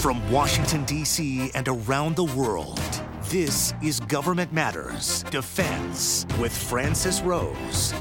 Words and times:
From 0.00 0.30
Washington, 0.30 0.84
D.C. 0.86 1.50
and 1.54 1.68
around 1.68 2.16
the 2.16 2.24
world, 2.24 2.80
this 3.24 3.74
is 3.82 4.00
Government 4.00 4.50
Matters 4.50 5.24
Defense 5.24 6.24
with 6.40 6.56
Francis 6.56 7.20
Rose. 7.20 7.92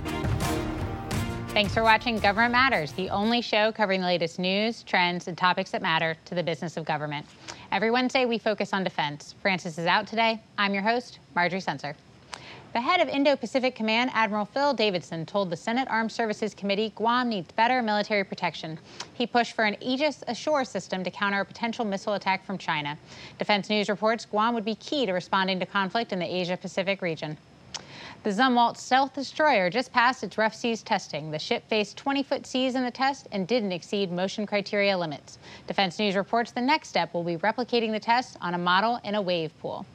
Thanks 1.49 1.73
for 1.73 1.83
watching 1.83 2.17
Government 2.19 2.53
Matters, 2.53 2.93
the 2.93 3.09
only 3.09 3.41
show 3.41 3.73
covering 3.73 3.99
the 3.99 4.07
latest 4.07 4.39
news, 4.39 4.81
trends, 4.83 5.27
and 5.27 5.37
topics 5.37 5.71
that 5.71 5.81
matter 5.81 6.15
to 6.23 6.35
the 6.35 6.41
business 6.41 6.77
of 6.77 6.85
government. 6.85 7.25
Every 7.69 7.91
Wednesday, 7.91 8.23
we 8.23 8.37
focus 8.37 8.71
on 8.71 8.85
defense. 8.85 9.35
Francis 9.41 9.77
is 9.77 9.85
out 9.85 10.07
today. 10.07 10.39
I'm 10.57 10.73
your 10.73 10.83
host, 10.83 11.19
Marjorie 11.35 11.59
Censer. 11.59 11.97
The 12.71 12.81
head 12.81 13.01
of 13.01 13.09
Indo 13.09 13.35
Pacific 13.35 13.73
Command, 13.73 14.11
Admiral 14.13 14.45
Phil 14.45 14.75
Davidson, 14.75 15.25
told 15.25 15.49
the 15.49 15.57
Senate 15.57 15.87
Armed 15.89 16.11
Services 16.11 16.53
Committee 16.53 16.93
Guam 16.95 17.27
needs 17.27 17.51
better 17.53 17.81
military 17.81 18.23
protection. 18.23 18.77
He 19.11 19.25
pushed 19.25 19.53
for 19.53 19.65
an 19.65 19.75
Aegis 19.81 20.23
Ashore 20.27 20.63
system 20.65 21.03
to 21.03 21.09
counter 21.09 21.41
a 21.41 21.45
potential 21.45 21.83
missile 21.83 22.13
attack 22.13 22.45
from 22.45 22.59
China. 22.59 22.95
Defense 23.39 23.71
News 23.71 23.89
reports 23.89 24.27
Guam 24.27 24.53
would 24.53 24.65
be 24.65 24.75
key 24.75 25.07
to 25.07 25.13
responding 25.13 25.59
to 25.59 25.65
conflict 25.65 26.13
in 26.13 26.19
the 26.19 26.31
Asia 26.31 26.55
Pacific 26.57 27.01
region. 27.01 27.37
The 28.21 28.29
Zumwalt 28.29 28.77
stealth 28.77 29.15
destroyer 29.15 29.71
just 29.71 29.91
passed 29.91 30.23
its 30.23 30.37
rough 30.37 30.53
seas 30.53 30.83
testing. 30.83 31.31
The 31.31 31.39
ship 31.39 31.67
faced 31.69 31.97
20 31.97 32.21
foot 32.21 32.45
seas 32.45 32.75
in 32.75 32.83
the 32.83 32.91
test 32.91 33.27
and 33.31 33.47
didn't 33.47 33.71
exceed 33.71 34.11
motion 34.11 34.45
criteria 34.45 34.95
limits. 34.95 35.39
Defense 35.65 35.97
News 35.97 36.15
reports 36.15 36.51
the 36.51 36.61
next 36.61 36.89
step 36.89 37.15
will 37.15 37.23
be 37.23 37.37
replicating 37.37 37.93
the 37.93 37.99
test 37.99 38.37
on 38.41 38.53
a 38.53 38.59
model 38.59 38.99
in 39.03 39.15
a 39.15 39.21
wave 39.23 39.57
pool. 39.59 39.87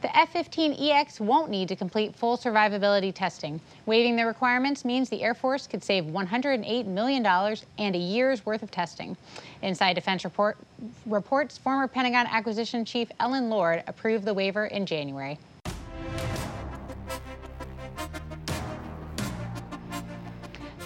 The 0.00 0.16
F 0.16 0.32
15EX 0.32 1.18
won't 1.18 1.50
need 1.50 1.66
to 1.68 1.76
complete 1.76 2.14
full 2.14 2.38
survivability 2.38 3.12
testing. 3.12 3.60
Waiving 3.84 4.14
the 4.14 4.26
requirements 4.26 4.84
means 4.84 5.08
the 5.08 5.22
Air 5.22 5.34
Force 5.34 5.66
could 5.66 5.82
save 5.82 6.04
$108 6.04 6.86
million 6.86 7.26
and 7.26 7.96
a 7.96 7.98
year's 7.98 8.46
worth 8.46 8.62
of 8.62 8.70
testing. 8.70 9.16
Inside 9.60 9.94
Defense 9.94 10.24
report, 10.24 10.56
reports 11.04 11.58
former 11.58 11.88
Pentagon 11.88 12.28
Acquisition 12.28 12.84
Chief 12.84 13.10
Ellen 13.18 13.50
Lord 13.50 13.82
approved 13.88 14.24
the 14.24 14.34
waiver 14.34 14.66
in 14.66 14.86
January. 14.86 15.36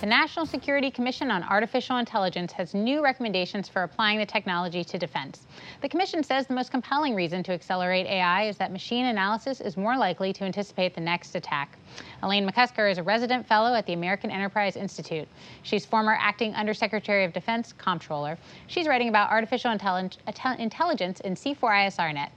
The 0.02 0.08
National 0.08 0.46
Security 0.46 0.90
Commission 0.90 1.30
on 1.30 1.44
Artificial 1.44 1.98
Intelligence 1.98 2.50
has 2.54 2.74
new 2.74 3.04
recommendations 3.04 3.68
for 3.68 3.84
applying 3.84 4.18
the 4.18 4.26
technology 4.26 4.82
to 4.82 4.98
defense. 4.98 5.46
The 5.80 5.88
Commission 5.88 6.24
says 6.24 6.48
the 6.48 6.54
most 6.54 6.72
compelling 6.72 7.14
reason 7.14 7.44
to 7.44 7.52
accelerate 7.52 8.08
AI 8.08 8.48
is 8.48 8.56
that 8.56 8.72
machine 8.72 9.04
analysis 9.04 9.60
is 9.60 9.76
more 9.76 9.96
likely 9.96 10.32
to 10.32 10.42
anticipate 10.42 10.96
the 10.96 11.00
next 11.00 11.36
attack. 11.36 11.78
Elaine 12.24 12.50
McCusker 12.50 12.90
is 12.90 12.98
a 12.98 13.02
resident 13.04 13.46
fellow 13.46 13.76
at 13.76 13.86
the 13.86 13.92
American 13.92 14.32
Enterprise 14.32 14.74
Institute. 14.74 15.28
She's 15.62 15.86
former 15.86 16.18
acting 16.20 16.52
Undersecretary 16.56 17.24
of 17.24 17.32
Defense 17.32 17.72
Comptroller. 17.72 18.36
She's 18.66 18.88
writing 18.88 19.08
about 19.08 19.30
artificial 19.30 19.70
intelligence 19.70 21.20
in 21.20 21.34
C4ISRnet. 21.36 22.30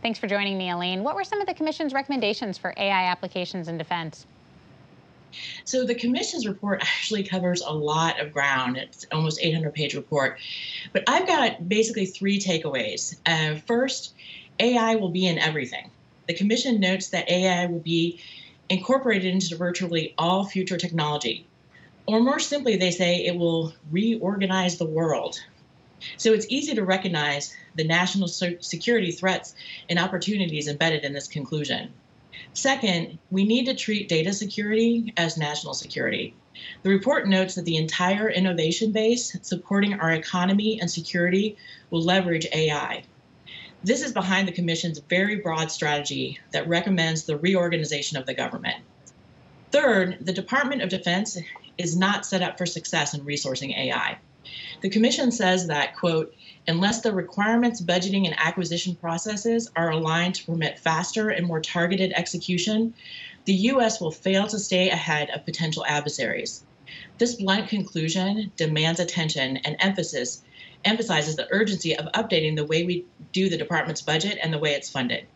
Thanks 0.00 0.18
for 0.18 0.26
joining 0.26 0.56
me, 0.56 0.70
Elaine. 0.70 1.02
What 1.04 1.16
were 1.16 1.24
some 1.24 1.42
of 1.42 1.46
the 1.46 1.52
Commission's 1.52 1.92
recommendations 1.92 2.56
for 2.56 2.72
AI 2.78 3.10
applications 3.10 3.68
in 3.68 3.76
defense? 3.76 4.24
So 5.64 5.84
the 5.84 5.94
commission's 5.94 6.46
report 6.46 6.80
actually 6.82 7.24
covers 7.24 7.62
a 7.62 7.72
lot 7.72 8.20
of 8.20 8.32
ground. 8.32 8.76
It's 8.76 9.06
almost 9.12 9.40
800 9.42 9.74
page 9.74 9.94
report. 9.94 10.38
But 10.92 11.04
I've 11.06 11.26
got 11.26 11.68
basically 11.68 12.06
three 12.06 12.38
takeaways. 12.38 13.16
Uh, 13.26 13.60
first, 13.66 14.14
AI 14.58 14.96
will 14.96 15.10
be 15.10 15.26
in 15.26 15.38
everything. 15.38 15.90
The 16.26 16.34
commission 16.34 16.80
notes 16.80 17.08
that 17.08 17.28
AI 17.28 17.66
will 17.66 17.80
be 17.80 18.20
incorporated 18.68 19.32
into 19.32 19.56
virtually 19.56 20.14
all 20.16 20.44
future 20.44 20.76
technology. 20.76 21.46
Or 22.06 22.20
more 22.20 22.38
simply, 22.38 22.76
they 22.76 22.90
say 22.90 23.24
it 23.26 23.36
will 23.36 23.72
reorganize 23.90 24.78
the 24.78 24.86
world. 24.86 25.40
So 26.16 26.32
it's 26.32 26.46
easy 26.48 26.74
to 26.74 26.84
recognize 26.84 27.54
the 27.74 27.84
national 27.84 28.28
security 28.28 29.12
threats 29.12 29.54
and 29.88 29.98
opportunities 29.98 30.66
embedded 30.66 31.04
in 31.04 31.12
this 31.12 31.28
conclusion. 31.28 31.92
Second, 32.52 33.18
we 33.30 33.44
need 33.44 33.66
to 33.66 33.74
treat 33.74 34.08
data 34.08 34.32
security 34.32 35.12
as 35.16 35.36
national 35.36 35.74
security. 35.74 36.34
The 36.82 36.90
report 36.90 37.28
notes 37.28 37.54
that 37.54 37.64
the 37.64 37.76
entire 37.76 38.28
innovation 38.28 38.92
base 38.92 39.36
supporting 39.42 39.94
our 39.94 40.12
economy 40.12 40.80
and 40.80 40.90
security 40.90 41.56
will 41.90 42.02
leverage 42.02 42.46
AI. 42.52 43.04
This 43.82 44.02
is 44.02 44.12
behind 44.12 44.46
the 44.46 44.52
Commission's 44.52 44.98
very 44.98 45.36
broad 45.36 45.70
strategy 45.70 46.38
that 46.52 46.68
recommends 46.68 47.24
the 47.24 47.38
reorganization 47.38 48.18
of 48.18 48.26
the 48.26 48.34
government. 48.34 48.76
Third, 49.70 50.18
the 50.20 50.32
Department 50.32 50.82
of 50.82 50.90
Defense 50.90 51.38
is 51.78 51.96
not 51.96 52.26
set 52.26 52.42
up 52.42 52.58
for 52.58 52.66
success 52.66 53.14
in 53.14 53.24
resourcing 53.24 53.76
AI. 53.76 54.18
The 54.80 54.88
Commission 54.88 55.30
says 55.30 55.66
that, 55.66 55.94
quote, 55.94 56.34
unless 56.66 57.02
the 57.02 57.12
requirements, 57.12 57.82
budgeting, 57.82 58.24
and 58.24 58.34
acquisition 58.38 58.94
processes 58.94 59.70
are 59.76 59.90
aligned 59.90 60.36
to 60.36 60.46
permit 60.46 60.78
faster 60.78 61.28
and 61.28 61.46
more 61.46 61.60
targeted 61.60 62.12
execution, 62.14 62.94
the 63.44 63.52
U.S. 63.52 64.00
will 64.00 64.10
fail 64.10 64.46
to 64.46 64.58
stay 64.58 64.88
ahead 64.88 65.28
of 65.30 65.44
potential 65.44 65.84
adversaries. 65.86 66.64
This 67.18 67.34
blunt 67.34 67.68
conclusion 67.68 68.52
demands 68.56 69.00
attention 69.00 69.58
and 69.58 69.76
emphasis, 69.80 70.42
emphasizes 70.84 71.36
the 71.36 71.48
urgency 71.50 71.94
of 71.94 72.10
updating 72.12 72.56
the 72.56 72.64
way 72.64 72.84
we 72.84 73.04
do 73.32 73.50
the 73.50 73.58
department's 73.58 74.00
budget 74.00 74.38
and 74.42 74.50
the 74.50 74.58
way 74.58 74.72
it's 74.72 74.88
funded. 74.88 75.26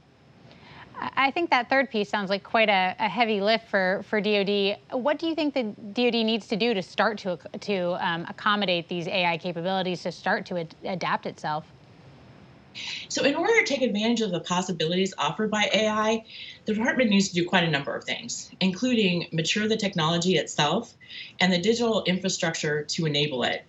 I 1.17 1.31
think 1.31 1.51
that 1.51 1.69
third 1.69 1.91
piece 1.91 2.09
sounds 2.09 2.31
like 2.31 2.43
quite 2.43 2.69
a, 2.69 2.95
a, 2.99 3.09
heavy 3.09 3.41
lift 3.41 3.69
for, 3.69 4.05
for 4.09 4.21
DoD. 4.21 4.79
What 4.91 5.19
do 5.19 5.27
you 5.27 5.35
think 5.35 5.55
the 5.55 5.63
DoD 5.63 6.25
needs 6.25 6.47
to 6.49 6.57
do 6.57 6.75
to 6.75 6.83
start 6.83 7.19
to 7.19 7.39
to 7.61 8.07
um, 8.07 8.27
accommodate 8.29 8.89
these 8.89 9.07
AI 9.07 9.37
capabilities 9.39 10.03
to 10.03 10.13
start 10.13 10.47
to 10.47 10.59
ad- 10.59 10.75
adapt 10.85 11.27
itself? 11.27 11.67
So, 13.09 13.25
in 13.25 13.35
order 13.35 13.53
to 13.53 13.65
take 13.65 13.83
advantage 13.83 14.21
of 14.21 14.33
the 14.33 14.41
possibilities 14.41 15.15
offered 15.17 15.51
by 15.51 15.71
AI, 15.73 16.25
the 16.65 16.75
department 16.75 17.11
needs 17.11 17.29
to 17.29 17.35
do 17.35 17.49
quite 17.49 17.65
a 17.65 17.71
number 17.71 17.95
of 17.95 18.05
things, 18.05 18.51
including 18.61 19.29
mature 19.33 19.69
the 19.69 19.77
technology 19.77 20.37
itself 20.37 20.95
and 21.41 21.53
the 21.53 21.59
digital 21.59 22.03
infrastructure 22.05 22.83
to 22.83 23.07
enable 23.07 23.45
it, 23.45 23.65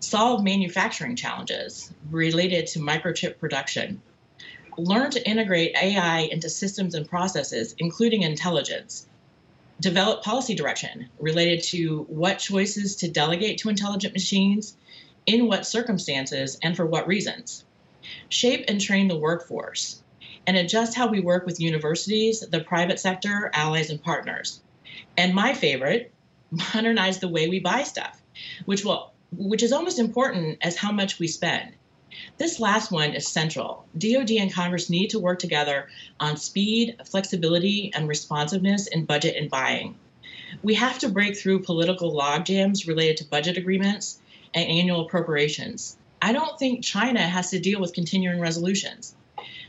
solve 0.00 0.42
manufacturing 0.42 1.16
challenges 1.16 1.92
related 2.10 2.66
to 2.68 2.78
microchip 2.78 3.38
production 3.38 4.00
learn 4.84 5.10
to 5.10 5.28
integrate 5.28 5.76
AI 5.76 6.20
into 6.20 6.48
systems 6.48 6.94
and 6.94 7.08
processes, 7.08 7.74
including 7.78 8.22
intelligence. 8.22 9.06
Develop 9.80 10.22
policy 10.22 10.54
direction 10.54 11.08
related 11.18 11.62
to 11.64 12.04
what 12.08 12.38
choices 12.38 12.96
to 12.96 13.10
delegate 13.10 13.58
to 13.58 13.68
intelligent 13.68 14.12
machines, 14.12 14.76
in 15.26 15.46
what 15.46 15.66
circumstances, 15.66 16.58
and 16.62 16.76
for 16.76 16.86
what 16.86 17.06
reasons. 17.06 17.64
Shape 18.28 18.64
and 18.68 18.80
train 18.80 19.08
the 19.08 19.18
workforce, 19.18 20.02
and 20.46 20.56
adjust 20.56 20.94
how 20.94 21.06
we 21.06 21.20
work 21.20 21.46
with 21.46 21.60
universities, 21.60 22.40
the 22.40 22.60
private 22.60 22.98
sector, 22.98 23.50
allies, 23.54 23.90
and 23.90 24.02
partners. 24.02 24.60
And 25.16 25.34
my 25.34 25.54
favorite, 25.54 26.12
modernize 26.74 27.18
the 27.18 27.28
way 27.28 27.48
we 27.48 27.60
buy 27.60 27.82
stuff, 27.82 28.20
which 28.64 28.84
will 28.84 29.12
which 29.32 29.62
is 29.62 29.72
almost 29.72 30.00
important 30.00 30.58
as 30.60 30.76
how 30.76 30.90
much 30.90 31.20
we 31.20 31.28
spend. 31.28 31.72
This 32.38 32.58
last 32.58 32.90
one 32.90 33.14
is 33.14 33.28
central. 33.28 33.84
DoD 33.96 34.32
and 34.32 34.52
Congress 34.52 34.90
need 34.90 35.10
to 35.10 35.18
work 35.18 35.38
together 35.38 35.88
on 36.18 36.36
speed, 36.36 36.96
flexibility, 37.04 37.92
and 37.94 38.08
responsiveness 38.08 38.86
in 38.88 39.04
budget 39.04 39.36
and 39.36 39.48
buying. 39.48 39.94
We 40.62 40.74
have 40.74 40.98
to 41.00 41.08
break 41.08 41.36
through 41.36 41.62
political 41.62 42.12
logjams 42.12 42.88
related 42.88 43.18
to 43.18 43.24
budget 43.24 43.56
agreements 43.56 44.20
and 44.54 44.68
annual 44.68 45.06
appropriations. 45.06 45.96
I 46.20 46.32
don't 46.32 46.58
think 46.58 46.84
China 46.84 47.20
has 47.20 47.50
to 47.50 47.60
deal 47.60 47.80
with 47.80 47.94
continuing 47.94 48.40
resolutions. 48.40 49.14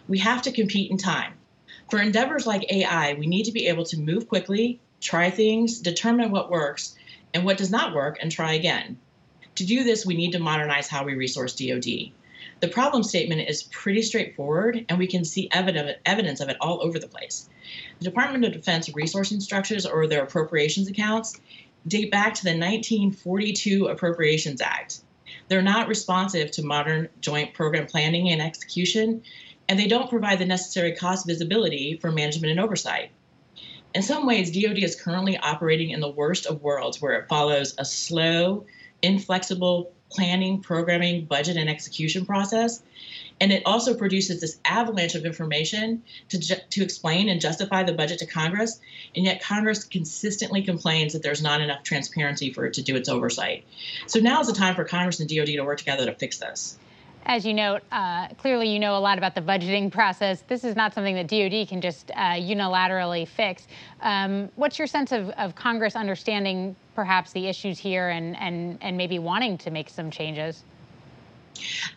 We 0.08 0.18
have 0.20 0.42
to 0.42 0.52
compete 0.52 0.90
in 0.92 0.98
time. 0.98 1.34
For 1.90 2.02
endeavors 2.02 2.48
like 2.48 2.72
AI, 2.72 3.14
we 3.14 3.28
need 3.28 3.44
to 3.44 3.52
be 3.52 3.68
able 3.68 3.86
to 3.86 4.00
move 4.00 4.28
quickly, 4.28 4.80
try 5.00 5.30
things, 5.30 5.80
determine 5.80 6.32
what 6.32 6.50
works, 6.50 6.96
and 7.34 7.46
what 7.46 7.58
does 7.58 7.70
not 7.70 7.94
work, 7.94 8.18
and 8.22 8.32
try 8.32 8.54
again. 8.54 8.98
To 9.56 9.66
do 9.66 9.84
this, 9.84 10.06
we 10.06 10.16
need 10.16 10.32
to 10.32 10.40
modernize 10.40 10.88
how 10.88 11.04
we 11.04 11.14
resource 11.14 11.56
DoD. 11.56 12.12
The 12.60 12.68
problem 12.68 13.04
statement 13.04 13.50
is 13.50 13.64
pretty 13.64 14.02
straightforward, 14.02 14.86
and 14.90 15.00
we 15.00 15.08
can 15.08 15.26
see 15.26 15.50
evidence 15.52 16.40
of 16.40 16.50
it 16.50 16.58
all 16.62 16.82
over 16.84 17.00
the 17.00 17.08
place. 17.08 17.50
The 18.00 18.06
Department 18.06 18.46
of 18.46 18.54
Defense 18.54 18.90
resourcing 18.90 19.42
structures 19.42 19.86
or 19.86 20.08
their 20.08 20.24
appropriations 20.24 20.88
accounts 20.88 21.40
date 21.88 22.12
back 22.12 22.34
to 22.36 22.44
the 22.44 22.52
1942 22.52 23.88
Appropriations 23.88 24.62
Act. 24.62 25.02
They're 25.48 25.62
not 25.62 25.88
responsive 25.88 26.52
to 26.52 26.64
modern 26.64 27.10
joint 27.20 27.54
program 27.54 27.88
planning 27.88 28.30
and 28.30 28.42
execution, 28.42 29.24
and 29.68 29.80
they 29.80 29.88
don't 29.88 30.10
provide 30.10 30.40
the 30.40 30.46
necessary 30.46 30.94
cost 30.94 31.26
visibility 31.26 31.98
for 32.02 32.12
management 32.12 32.52
and 32.52 32.60
oversight. 32.60 33.12
In 33.94 34.02
some 34.02 34.26
ways, 34.26 34.52
DoD 34.52 34.80
is 34.80 34.96
currently 34.96 35.38
operating 35.38 35.90
in 35.90 36.00
the 36.00 36.10
worst 36.10 36.46
of 36.46 36.62
worlds 36.62 37.02
where 37.02 37.14
it 37.14 37.28
follows 37.28 37.74
a 37.78 37.86
slow, 37.86 38.66
inflexible 39.02 39.92
planning, 40.12 40.62
programming, 40.62 41.26
budget, 41.26 41.58
and 41.58 41.70
execution 41.70 42.26
process. 42.26 42.84
And 43.40 43.52
it 43.52 43.64
also 43.66 43.96
produces 43.96 44.40
this 44.40 44.60
avalanche 44.66 45.16
of 45.16 45.26
information 45.26 46.04
to, 46.30 46.38
ju- 46.38 46.56
to 46.70 46.84
explain 46.84 47.28
and 47.28 47.42
justify 47.42 47.82
the 47.82 47.94
budget 47.94 48.20
to 48.20 48.28
Congress. 48.28 48.80
And 49.16 49.26
yet, 49.26 49.42
Congress 49.42 49.84
consistently 49.84 50.62
complains 50.62 51.14
that 51.14 51.24
there's 51.24 51.42
not 51.42 51.60
enough 51.60 51.82
transparency 51.84 52.54
for 52.54 52.66
it 52.66 52.74
to 52.76 52.84
do 52.84 52.96
its 52.96 53.10
oversight. 53.10 53.66
So 54.06 54.20
now 54.20 54.42
is 54.42 54.48
the 54.48 54.54
time 54.54 54.76
for 54.76 54.84
Congress 54.84 55.20
and 55.20 55.28
DoD 55.28 55.48
to 55.48 55.62
work 55.62 55.80
together 55.80 56.06
to 56.06 56.14
fix 56.14 56.38
this. 56.38 56.78
As 57.26 57.46
you 57.46 57.54
note, 57.54 57.82
uh, 57.92 58.28
clearly 58.30 58.68
you 58.70 58.80
know 58.80 58.98
a 58.98 59.00
lot 59.00 59.18
about 59.18 59.36
the 59.36 59.42
budgeting 59.42 59.92
process. 59.92 60.44
This 60.48 60.64
is 60.64 60.76
not 60.76 60.94
something 60.94 61.16
that 61.16 61.28
DoD 61.28 61.68
can 61.68 61.80
just 61.80 62.10
uh, 62.12 62.34
unilaterally 62.34 63.28
fix. 63.28 63.68
Um, 64.02 64.50
what's 64.56 64.80
your 64.80 64.88
sense 64.88 65.12
of, 65.12 65.30
of, 65.32 65.54
Congress 65.54 65.96
understanding 65.96 66.76
perhaps 66.96 67.32
the 67.32 67.48
issues 67.48 67.78
here 67.78 68.10
and, 68.10 68.36
and, 68.38 68.78
and 68.82 68.98
maybe 68.98 69.20
wanting 69.20 69.58
to 69.60 69.72
make 69.72 69.90
some 69.90 70.10
changes? 70.10 70.64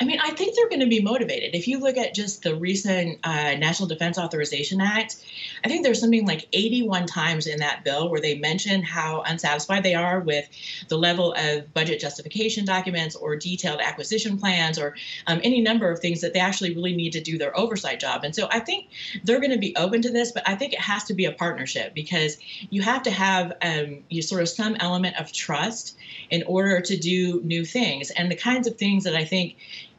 I 0.01 0.05
mean, 0.05 0.19
I 0.23 0.31
think 0.31 0.55
they're 0.55 0.69
going 0.69 0.81
to 0.81 0.87
be 0.87 1.01
motivated. 1.01 1.55
If 1.55 1.69
you 1.69 1.79
look 1.79 1.97
at 1.97 2.15
just 2.15 2.43
the 2.43 2.55
recent 2.55 3.19
uh, 3.25 3.55
National 3.55 3.89
Defense 3.89 4.19
Authorization 4.19 4.81
Act, 4.81 5.17
I 5.65 5.69
think 5.69 5.85
there's 5.85 6.01
something 6.01 6.27
like 6.27 6.49
81 6.53 7.07
times 7.07 7.47
in 7.47 7.59
that 7.59 7.85
bill 7.85 8.11
where 8.11 8.21
they 8.21 8.37
mention 8.37 8.83
how 8.83 9.23
unsatisfied 9.23 9.83
they 9.83 9.95
are 9.95 10.21
with 10.21 10.49
the 10.89 10.99
level 10.99 11.35
of 11.37 11.73
budget 11.75 12.01
justification 12.01 12.65
documents 12.65 13.17
or 13.17 13.37
detailed 13.37 13.81
acquisition 13.81 14.39
plans 14.39 14.79
or 14.79 14.97
um, 15.27 15.41
any 15.43 15.61
number 15.61 15.91
of 15.91 16.01
things 16.01 16.21
that 16.21 16.33
they 16.33 16.41
actually 16.41 16.75
really 16.75 16.95
need 16.95 17.13
to 17.13 17.21
do 17.21 17.39
their 17.39 17.57
oversight 17.57 18.01
job. 18.01 18.25
And 18.25 18.35
so 18.35 18.49
I 18.51 18.61
think 18.61 18.89
they're 19.23 19.41
going 19.41 19.53
to 19.53 19.59
be 19.59 19.75
open 19.77 20.03
to 20.03 20.11
this, 20.11 20.33
but 20.33 20.49
I 20.49 20.57
think 20.57 20.73
it 20.73 20.81
has 20.81 21.05
to 21.05 21.15
be 21.15 21.25
a 21.27 21.33
partnership 21.33 21.95
because 21.95 22.39
you 22.71 22.83
have 22.83 23.03
to 23.05 23.11
have 23.11 23.53
um, 23.63 24.05
you 24.09 24.23
sort 24.23 24.43
of 24.43 24.49
some 24.49 24.77
element 24.81 25.17
of 25.19 25.33
trust 25.33 25.97
in 26.31 26.43
order 26.45 26.81
to 26.81 26.97
do 26.97 27.41
new 27.43 27.65
things. 27.65 28.11
And 28.11 28.31
the 28.31 28.37
kinds 28.37 28.67
of 28.67 28.77
things 28.77 29.05
that 29.05 29.15
I 29.15 29.25
think 29.25 29.44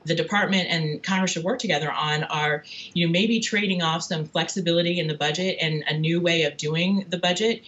the 0.06 0.15
department 0.15 0.68
and 0.69 1.01
Congress 1.01 1.31
should 1.31 1.44
work 1.44 1.59
together 1.59 1.92
on 1.92 2.24
are, 2.25 2.63
you 2.94 3.06
know, 3.06 3.12
maybe 3.12 3.39
trading 3.39 3.81
off 3.81 4.03
some 4.03 4.25
flexibility 4.25 5.00
in 5.00 5.07
the 5.07 5.15
budget 5.15 5.57
and 5.59 5.83
a 5.88 5.97
new 5.97 6.21
way 6.21 6.44
of 6.44 6.57
doing 6.57 7.06
the 7.09 7.18
budget 7.18 7.63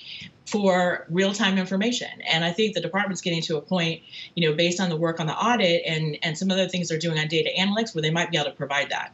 for 0.46 1.06
real-time 1.10 1.58
information. 1.58 2.10
And 2.30 2.46
I 2.46 2.52
think 2.52 2.74
the 2.74 2.82
department's 2.82 3.22
getting 3.22 3.42
to 3.44 3.58
a 3.58 3.62
point, 3.62 4.02
you 4.36 4.48
know, 4.48 4.56
based 4.56 4.80
on 4.80 4.90
the 4.90 4.96
work 4.96 5.20
on 5.20 5.28
the 5.28 5.36
audit 5.36 5.82
and 5.86 6.18
and 6.22 6.38
some 6.38 6.52
other 6.52 6.70
things 6.70 6.90
they're 6.90 7.00
doing 7.00 7.20
on 7.20 7.28
data 7.28 7.50
analytics, 7.60 7.94
where 7.94 8.02
they 8.02 8.12
might 8.12 8.32
be 8.32 8.38
able 8.38 8.52
to 8.52 8.56
provide 8.56 8.90
that 8.92 9.14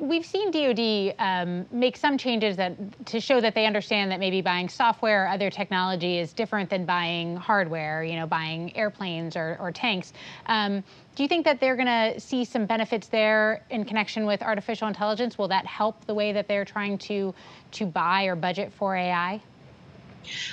we've 0.00 0.24
seen 0.24 0.50
DoD 0.50 1.14
um, 1.18 1.66
make 1.70 1.96
some 1.96 2.18
changes 2.18 2.56
that 2.56 3.06
to 3.06 3.20
show 3.20 3.40
that 3.40 3.54
they 3.54 3.66
understand 3.66 4.10
that 4.10 4.18
maybe 4.18 4.40
buying 4.40 4.68
software 4.68 5.24
or 5.24 5.28
other 5.28 5.50
technology 5.50 6.18
is 6.18 6.32
different 6.32 6.70
than 6.70 6.84
buying 6.84 7.36
hardware. 7.36 8.02
You 8.02 8.16
know, 8.16 8.26
buying 8.26 8.76
airplanes 8.76 9.36
or, 9.36 9.56
or 9.60 9.70
tanks. 9.70 10.12
Um, 10.46 10.82
do 11.14 11.22
you 11.22 11.28
think 11.28 11.44
that 11.44 11.60
they're 11.60 11.76
going 11.76 11.86
to 12.14 12.20
see 12.20 12.44
some 12.44 12.66
benefits 12.66 13.08
there 13.08 13.62
in 13.70 13.84
connection 13.84 14.26
with 14.26 14.42
artificial 14.42 14.88
intelligence? 14.88 15.36
Will 15.36 15.48
that 15.48 15.66
help 15.66 16.06
the 16.06 16.14
way 16.14 16.32
that 16.32 16.48
they're 16.48 16.64
trying 16.64 16.98
to 16.98 17.34
to 17.72 17.86
buy 17.86 18.24
or 18.24 18.36
budget 18.36 18.72
for 18.72 18.96
AI? 18.96 19.40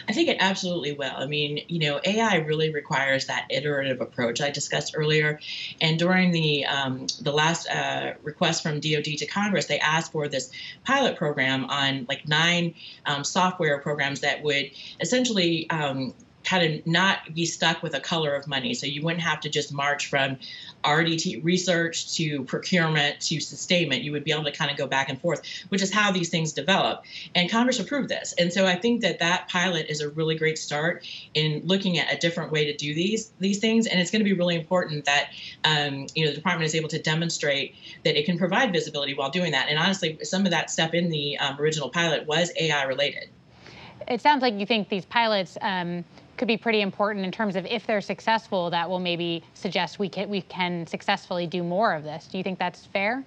I 0.08 0.14
think 0.14 0.30
it 0.30 0.38
absolutely 0.40 0.94
will. 0.94 1.14
I 1.16 1.26
mean, 1.26 1.60
you 1.68 1.80
know, 1.80 2.00
AI 2.04 2.38
really 2.38 2.74
requires 2.74 3.26
that 3.28 3.46
iterative 3.50 4.02
approach 4.02 4.42
I 4.42 4.50
discussed 4.50 4.94
earlier. 4.96 5.40
And 5.82 6.00
during 6.00 6.32
the 6.32 6.66
um, 6.66 7.08
the 7.22 7.32
last 7.32 7.70
uh, 7.70 8.14
request 8.24 8.64
from 8.64 8.80
DoD 8.80 9.04
to 9.04 9.26
Congress, 9.26 9.68
they 9.68 9.80
asked 9.80 10.12
for 10.12 10.28
this 10.28 10.50
pilot 10.86 11.18
program 11.18 11.66
on 11.66 12.06
like 12.08 12.28
nine 12.28 12.76
um, 13.06 13.24
software 13.24 13.80
programs 13.80 14.22
that 14.22 14.44
would 14.44 14.72
essentially 15.00 15.70
um, 15.70 16.14
kind 16.48 16.74
of 16.74 16.88
not 16.88 17.34
be 17.34 17.46
stuck 17.46 17.84
with 17.84 17.94
a 17.94 18.00
color 18.00 18.34
of 18.34 18.48
money. 18.48 18.74
So 18.74 18.88
you 18.88 19.02
wouldn't 19.02 19.22
have 19.22 19.42
to 19.42 19.50
just 19.50 19.74
march 19.74 20.08
from 20.08 20.38
RDT 20.84 21.44
research 21.44 22.16
to 22.16 22.44
procurement 22.46 23.20
to 23.22 23.42
sustainment. 23.42 24.04
You 24.04 24.14
would 24.14 24.24
be 24.24 24.32
able 24.32 24.46
to 24.46 24.52
kind 24.52 24.72
of 24.72 24.78
go 24.78 24.88
back 24.88 25.10
and 25.10 25.20
forth, 25.20 25.42
which 25.70 25.82
is 25.82 25.92
how 25.92 26.12
these 26.12 26.30
things 26.30 26.54
develop. 26.54 27.04
And 27.36 27.52
Congress 27.52 27.80
approved 27.80 28.08
this. 28.08 28.34
And 28.38 28.54
so 28.54 28.66
I 28.66 28.76
think 28.76 29.02
that 29.02 29.20
that 29.20 29.50
pilot 29.50 29.88
is 29.90 30.00
a 30.00 30.10
really 30.10 30.36
great 30.36 30.58
start 30.58 31.06
in 31.34 31.62
looking 31.66 31.98
at 32.00 32.14
a 32.14 32.18
different 32.18 32.52
way 32.52 32.64
to 32.66 32.76
do 32.76 32.94
these 32.94 33.32
these 33.40 33.60
things. 33.60 33.86
And 33.86 34.00
it's 34.00 34.10
going 34.10 34.22
to 34.22 34.26
be 34.26 34.34
really 34.34 34.56
important 34.56 35.04
that 35.04 35.32
um, 35.66 36.08
you 36.16 36.24
know 36.24 36.32
the 36.32 36.38
department 36.38 36.66
is 36.66 36.76
able 36.76 36.90
to 36.90 37.02
demonstrate 37.02 37.76
that 38.06 38.18
it 38.18 38.26
can 38.26 38.38
provide 38.38 38.72
visibility 38.72 39.14
while 39.14 39.30
doing 39.30 39.52
that. 39.52 39.68
And 39.68 39.78
honestly, 39.78 40.18
some 40.24 40.46
of 40.46 40.52
that 40.52 40.72
step 40.72 40.94
in 40.94 41.10
the 41.10 41.38
um, 41.40 41.60
original 41.60 41.90
pilot 41.90 42.26
was 42.26 42.52
AI 42.58 42.84
related. 42.84 43.30
It 44.08 44.22
sounds 44.22 44.42
like 44.42 44.54
you 44.54 44.66
think 44.66 44.88
these 44.88 45.04
pilots. 45.04 45.58
Um, 45.60 46.06
could 46.38 46.48
be 46.48 46.58
pretty 46.58 46.82
important 46.82 47.26
in 47.26 47.32
terms 47.32 47.56
of 47.56 47.66
if 47.66 47.86
they're 47.88 48.02
successful, 48.02 48.70
that 48.70 48.90
will 48.90 49.00
maybe 49.00 49.44
suggest 49.54 50.00
we 50.00 50.10
can 50.10 50.30
we 50.30 50.42
can 50.42 50.88
successfully 50.88 51.48
do 51.48 51.64
more 51.64 51.94
of 51.94 52.04
this. 52.04 52.28
Do 52.28 52.38
you 52.38 52.44
think 52.44 52.60
that's 52.60 52.86
fair? 52.86 53.24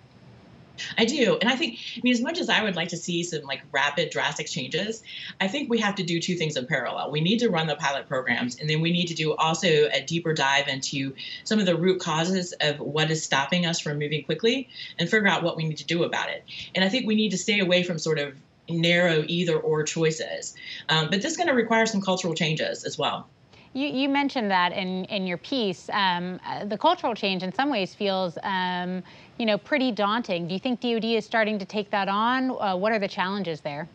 I 0.98 1.04
do. 1.04 1.36
And 1.40 1.50
I 1.50 1.56
think, 1.56 1.78
I 1.96 2.00
mean, 2.02 2.12
as 2.12 2.20
much 2.20 2.38
as 2.38 2.48
I 2.48 2.62
would 2.62 2.76
like 2.76 2.88
to 2.88 2.96
see 2.96 3.22
some 3.22 3.42
like 3.42 3.60
rapid, 3.72 4.10
drastic 4.10 4.46
changes, 4.46 5.02
I 5.40 5.48
think 5.48 5.68
we 5.68 5.78
have 5.78 5.94
to 5.96 6.02
do 6.02 6.20
two 6.20 6.36
things 6.36 6.56
in 6.56 6.66
parallel. 6.66 7.10
We 7.10 7.20
need 7.20 7.38
to 7.40 7.50
run 7.50 7.66
the 7.66 7.76
pilot 7.76 8.08
programs, 8.08 8.56
and 8.56 8.68
then 8.68 8.80
we 8.80 8.90
need 8.90 9.06
to 9.06 9.14
do 9.14 9.34
also 9.34 9.68
a 9.68 10.02
deeper 10.02 10.32
dive 10.32 10.68
into 10.68 11.14
some 11.44 11.58
of 11.58 11.66
the 11.66 11.76
root 11.76 12.00
causes 12.00 12.52
of 12.60 12.80
what 12.80 13.10
is 13.10 13.22
stopping 13.22 13.66
us 13.66 13.80
from 13.80 13.98
moving 13.98 14.24
quickly 14.24 14.68
and 14.98 15.08
figure 15.08 15.28
out 15.28 15.42
what 15.42 15.56
we 15.56 15.64
need 15.64 15.78
to 15.78 15.86
do 15.86 16.04
about 16.04 16.30
it. 16.30 16.44
And 16.74 16.84
I 16.84 16.88
think 16.88 17.06
we 17.06 17.14
need 17.14 17.30
to 17.30 17.38
stay 17.38 17.60
away 17.60 17.82
from 17.82 17.98
sort 17.98 18.18
of 18.18 18.34
narrow 18.68 19.24
either 19.26 19.58
or 19.58 19.82
choices. 19.82 20.54
Um, 20.88 21.08
but 21.10 21.22
this 21.22 21.32
is 21.32 21.36
going 21.36 21.48
to 21.48 21.54
require 21.54 21.86
some 21.86 22.00
cultural 22.00 22.34
changes 22.34 22.84
as 22.84 22.98
well. 22.98 23.28
You, 23.72 23.86
you, 23.86 24.08
mentioned 24.08 24.50
that 24.50 24.72
in, 24.72 25.04
in 25.04 25.28
your 25.28 25.36
piece. 25.36 25.88
Um, 25.92 26.40
uh, 26.44 26.64
the 26.64 26.76
cultural 26.76 27.14
change, 27.14 27.44
in 27.44 27.52
some 27.52 27.70
ways, 27.70 27.94
feels 27.94 28.36
um, 28.42 29.02
you 29.38 29.46
know 29.46 29.58
pretty 29.58 29.92
daunting. 29.92 30.48
Do 30.48 30.54
you 30.54 30.60
think 30.60 30.80
DoD 30.80 31.04
is 31.04 31.24
starting 31.24 31.56
to 31.60 31.64
take 31.64 31.90
that 31.90 32.08
on? 32.08 32.50
Uh, 32.50 32.76
what 32.76 32.90
are 32.90 32.98
the 32.98 33.06
challenges 33.06 33.60
there? 33.60 33.88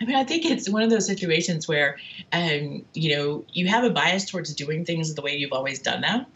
I 0.00 0.04
mean, 0.04 0.16
I 0.16 0.24
think 0.24 0.44
it's 0.44 0.68
one 0.68 0.82
of 0.82 0.90
those 0.90 1.06
situations 1.06 1.66
where, 1.66 1.96
um, 2.32 2.84
you 2.94 3.16
know, 3.16 3.44
you 3.52 3.68
have 3.68 3.84
a 3.84 3.90
bias 3.90 4.24
towards 4.24 4.52
doing 4.54 4.84
things 4.84 5.14
the 5.14 5.22
way 5.22 5.36
you've 5.36 5.52
always 5.52 5.78
done 5.78 6.00
them, 6.00 6.26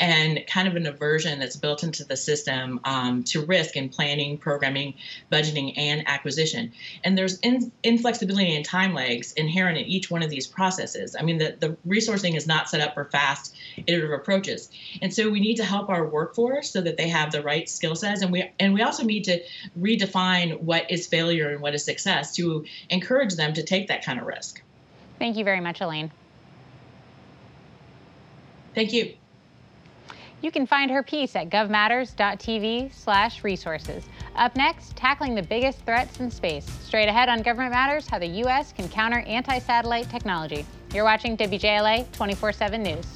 and 0.00 0.44
kind 0.46 0.68
of 0.68 0.76
an 0.76 0.86
aversion 0.86 1.38
that's 1.38 1.56
built 1.56 1.82
into 1.82 2.04
the 2.04 2.16
system 2.16 2.80
um, 2.84 3.22
to 3.24 3.44
risk 3.44 3.76
in 3.76 3.88
planning, 3.88 4.38
programming, 4.38 4.94
budgeting, 5.30 5.72
and 5.76 6.06
acquisition. 6.08 6.72
And 7.04 7.16
there's 7.16 7.38
in, 7.40 7.70
inflexibility 7.82 8.54
and 8.54 8.64
time 8.64 8.94
lags 8.94 9.32
inherent 9.32 9.78
in 9.78 9.84
each 9.84 10.10
one 10.10 10.22
of 10.22 10.30
these 10.30 10.46
processes. 10.46 11.14
I 11.18 11.22
mean, 11.22 11.38
the, 11.38 11.56
the 11.58 11.76
resourcing 11.86 12.36
is 12.36 12.46
not 12.46 12.68
set 12.68 12.80
up 12.80 12.94
for 12.94 13.04
fast, 13.06 13.54
iterative 13.86 14.12
approaches, 14.12 14.70
and 15.00 15.12
so 15.12 15.30
we 15.30 15.40
need 15.40 15.56
to 15.56 15.64
help 15.64 15.88
our 15.88 16.06
workforce 16.06 16.70
so 16.70 16.80
that 16.80 16.96
they 16.96 17.08
have 17.08 17.32
the 17.32 17.42
right 17.42 17.68
skill 17.68 17.94
sets, 17.94 18.22
and 18.22 18.32
we 18.32 18.50
and 18.58 18.74
we 18.74 18.82
also 18.82 19.04
need 19.04 19.24
to 19.24 19.40
redefine 19.78 20.60
what 20.60 20.90
is 20.90 21.06
failure 21.06 21.50
and 21.50 21.60
what 21.60 21.74
is 21.74 21.84
success 21.84 22.34
to 22.34 22.64
encourage 22.90 23.34
them 23.34 23.52
to 23.54 23.62
take 23.62 23.88
that 23.88 24.04
kind 24.04 24.20
of 24.20 24.26
risk. 24.26 24.62
Thank 25.18 25.36
you 25.36 25.44
very 25.44 25.60
much, 25.60 25.80
Elaine. 25.80 26.10
Thank 28.74 28.92
you. 28.92 29.14
You 30.40 30.50
can 30.50 30.66
find 30.66 30.90
her 30.90 31.04
piece 31.04 31.36
at 31.36 31.50
govmatters.tv 31.50 32.92
slash 32.92 33.44
resources. 33.44 34.04
Up 34.34 34.56
next, 34.56 34.96
tackling 34.96 35.36
the 35.36 35.42
biggest 35.42 35.78
threats 35.84 36.18
in 36.18 36.30
space. 36.30 36.64
Straight 36.84 37.08
ahead 37.08 37.28
on 37.28 37.42
Government 37.42 37.72
Matters, 37.72 38.08
how 38.08 38.18
the 38.18 38.26
U.S. 38.26 38.72
can 38.72 38.88
counter 38.88 39.20
anti-satellite 39.20 40.10
technology. 40.10 40.66
You're 40.92 41.04
watching 41.04 41.36
WJLA 41.36 42.06
24-7 42.06 42.80
News. 42.80 43.06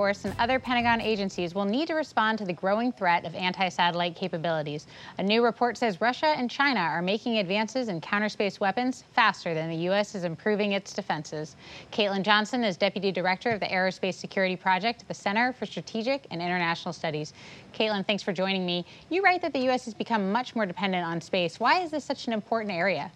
Force 0.00 0.24
and 0.24 0.34
other 0.38 0.58
Pentagon 0.58 1.02
agencies 1.02 1.54
will 1.54 1.66
need 1.66 1.88
to 1.88 1.92
respond 1.92 2.38
to 2.38 2.46
the 2.46 2.54
growing 2.54 2.90
threat 2.90 3.26
of 3.26 3.34
anti-satellite 3.34 4.16
capabilities. 4.16 4.86
A 5.18 5.22
new 5.22 5.44
report 5.44 5.76
says 5.76 6.00
Russia 6.00 6.28
and 6.28 6.50
China 6.50 6.80
are 6.80 7.02
making 7.02 7.36
advances 7.36 7.88
in 7.88 8.00
counter-space 8.00 8.60
weapons 8.60 9.04
faster 9.12 9.52
than 9.52 9.68
the 9.68 9.76
U.S. 9.76 10.14
is 10.14 10.24
improving 10.24 10.72
its 10.72 10.94
defenses. 10.94 11.54
Kaitlyn 11.92 12.22
Johnson 12.22 12.64
is 12.64 12.78
Deputy 12.78 13.12
Director 13.12 13.50
of 13.50 13.60
the 13.60 13.66
Aerospace 13.66 14.14
Security 14.14 14.56
Project 14.56 15.02
at 15.02 15.08
the 15.08 15.12
Center 15.12 15.52
for 15.52 15.66
Strategic 15.66 16.26
and 16.30 16.40
International 16.40 16.94
Studies. 16.94 17.34
Kaitlyn, 17.74 18.06
thanks 18.06 18.22
for 18.22 18.32
joining 18.32 18.64
me. 18.64 18.86
You 19.10 19.22
write 19.22 19.42
that 19.42 19.52
the 19.52 19.64
U.S. 19.64 19.84
has 19.84 19.92
become 19.92 20.32
much 20.32 20.56
more 20.56 20.64
dependent 20.64 21.04
on 21.04 21.20
space. 21.20 21.60
Why 21.60 21.82
is 21.82 21.90
this 21.90 22.06
such 22.06 22.26
an 22.26 22.32
important 22.32 22.72
area? 22.72 23.12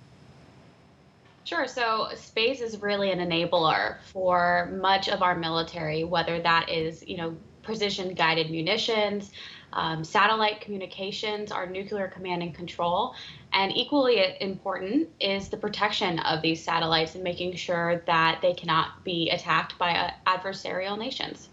Sure. 1.45 1.67
So 1.67 2.09
space 2.17 2.63
is 2.63 2.81
really 2.81 3.11
an 3.11 3.19
enabler 3.19 3.99
for 4.13 4.71
much 4.81 5.09
of 5.09 5.23
our 5.23 5.35
military, 5.35 6.03
whether 6.03 6.41
that 6.41 6.71
is, 6.71 7.07
you 7.07 7.19
know, 7.19 7.37
precision 7.63 8.15
guided 8.15 8.51
munitions, 8.51 9.31
um, 9.75 10.05
satellite 10.05 10.61
communications, 10.61 11.53
our 11.53 11.67
nuclear 11.67 12.09
command 12.09 12.43
and 12.43 12.55
control. 12.55 13.15
And 13.53 13.77
equally 13.77 14.23
important 14.41 15.09
is 15.21 15.49
the 15.49 15.57
protection 15.57 16.19
of 16.21 16.41
these 16.41 16.65
satellites 16.65 17.15
and 17.15 17.23
making 17.23 17.57
sure 17.57 18.03
that 18.07 18.41
they 18.41 18.55
cannot 18.55 19.05
be 19.05 19.31
attacked 19.31 19.79
by 19.79 19.91
uh, 19.91 20.11
adversarial 20.27 20.99
nations. 20.99 21.51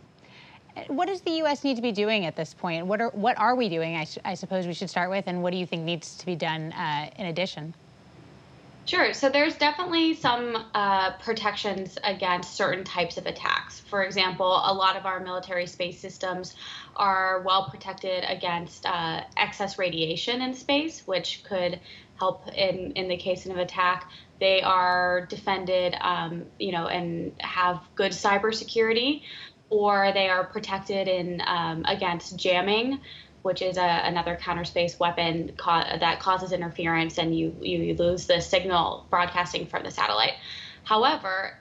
What 0.88 1.07
does 1.07 1.19
the 1.21 1.31
U.S. 1.31 1.65
need 1.65 1.75
to 1.75 1.81
be 1.81 1.91
doing 1.91 2.25
at 2.25 2.38
this 2.38 2.53
point? 2.53 2.86
What 2.86 3.01
are 3.01 3.10
what 3.10 3.38
are 3.38 3.55
we 3.55 3.67
doing? 3.67 3.98
I, 3.98 4.07
I 4.24 4.36
suppose 4.36 4.67
we 4.67 4.74
should 4.74 4.89
start 4.89 5.10
with, 5.10 5.25
and 5.27 5.43
what 5.43 5.51
do 5.51 5.57
you 5.57 5.65
think 5.65 5.83
needs 5.83 6.15
to 6.15 6.25
be 6.25 6.38
done 6.38 6.71
uh, 6.71 7.10
in 7.17 7.25
addition? 7.25 7.74
Sure. 8.86 9.14
So 9.14 9.30
there's 9.30 9.56
definitely 9.58 10.16
some 10.16 10.66
uh, 10.74 11.12
protections 11.18 11.98
against 12.04 12.56
certain 12.56 12.84
types 12.84 13.18
of 13.18 13.28
attacks. 13.28 13.80
For 13.80 14.04
example, 14.04 14.48
a 14.48 14.74
lot 14.74 14.98
of 14.98 15.06
our 15.06 15.20
military 15.20 15.68
space 15.68 16.00
systems 16.00 16.56
are 16.96 17.42
well 17.46 17.70
protected 17.70 18.26
against 18.28 18.86
uh, 18.86 19.22
excess 19.38 19.78
radiation 19.78 20.42
in 20.42 20.56
space, 20.56 21.06
which 21.06 21.44
could 21.48 21.80
help 22.20 22.48
in, 22.50 22.94
in 22.94 23.08
the 23.08 23.18
case 23.18 23.46
of 23.46 23.52
an 23.52 23.60
attack. 23.60 24.10
They 24.40 24.64
are 24.64 25.28
defended, 25.28 25.96
um, 26.02 26.46
you 26.58 26.72
know, 26.72 26.88
and 26.88 27.34
have 27.40 27.82
good 27.94 28.12
cybersecurity, 28.12 29.22
or 29.70 30.12
they 30.12 30.28
are 30.28 30.44
protected 30.44 31.08
in 31.08 31.42
um, 31.46 31.86
against 31.88 32.36
jamming 32.36 33.00
which 33.41 33.62
is 33.62 33.77
a, 33.77 34.01
another 34.03 34.36
counter 34.36 34.65
space 34.65 35.00
weapon 35.00 35.51
ca- 35.57 35.98
that 36.00 36.19
causes 36.19 36.51
interference 36.51 37.17
and 37.17 37.38
you, 37.38 37.55
you 37.62 37.95
lose 37.95 38.27
the 38.27 38.39
signal 38.39 39.05
broadcasting 39.10 39.65
from 39.65 39.83
the 39.83 39.91
satellite. 39.91 40.33
However, 40.83 41.57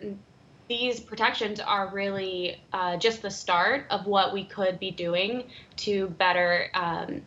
these 0.68 1.00
protections 1.00 1.58
are 1.58 1.88
really 1.88 2.60
uh, 2.72 2.96
just 2.96 3.22
the 3.22 3.30
start 3.30 3.87
of 3.90 4.06
what 4.06 4.32
we 4.32 4.44
could 4.44 4.78
be 4.78 4.90
doing 4.90 5.44
to 5.76 6.08
better, 6.08 6.70
um, 6.75 7.22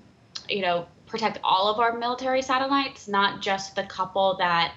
you 0.48 0.62
know, 0.62 0.88
protect 1.08 1.40
all 1.44 1.72
of 1.72 1.80
our 1.80 1.98
military 1.98 2.42
satellites, 2.42 3.08
not 3.08 3.42
just 3.42 3.76
the 3.76 3.84
couple 3.84 4.36
that 4.38 4.74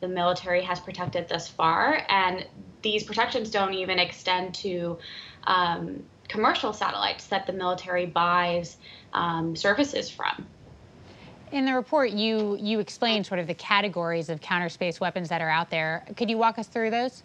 the 0.00 0.08
military 0.08 0.62
has 0.62 0.78
protected 0.80 1.28
thus 1.28 1.48
far. 1.48 2.04
And 2.08 2.46
these 2.82 3.04
protections 3.04 3.50
don't 3.50 3.74
even 3.74 3.98
extend 3.98 4.54
to 4.56 4.98
um, 5.44 6.04
commercial 6.30 6.72
satellites 6.72 7.26
that 7.26 7.46
the 7.46 7.52
military 7.52 8.06
buys 8.06 8.76
um, 9.12 9.56
services 9.56 10.08
from. 10.08 10.46
In 11.52 11.64
the 11.64 11.74
report, 11.74 12.10
you 12.10 12.56
you 12.60 12.78
explain 12.78 13.24
sort 13.24 13.40
of 13.40 13.48
the 13.48 13.54
categories 13.54 14.28
of 14.30 14.40
counter 14.40 14.68
space 14.68 15.00
weapons 15.00 15.28
that 15.30 15.42
are 15.42 15.50
out 15.50 15.70
there. 15.70 16.04
Could 16.16 16.30
you 16.30 16.38
walk 16.38 16.58
us 16.58 16.68
through 16.68 16.90
those? 16.90 17.24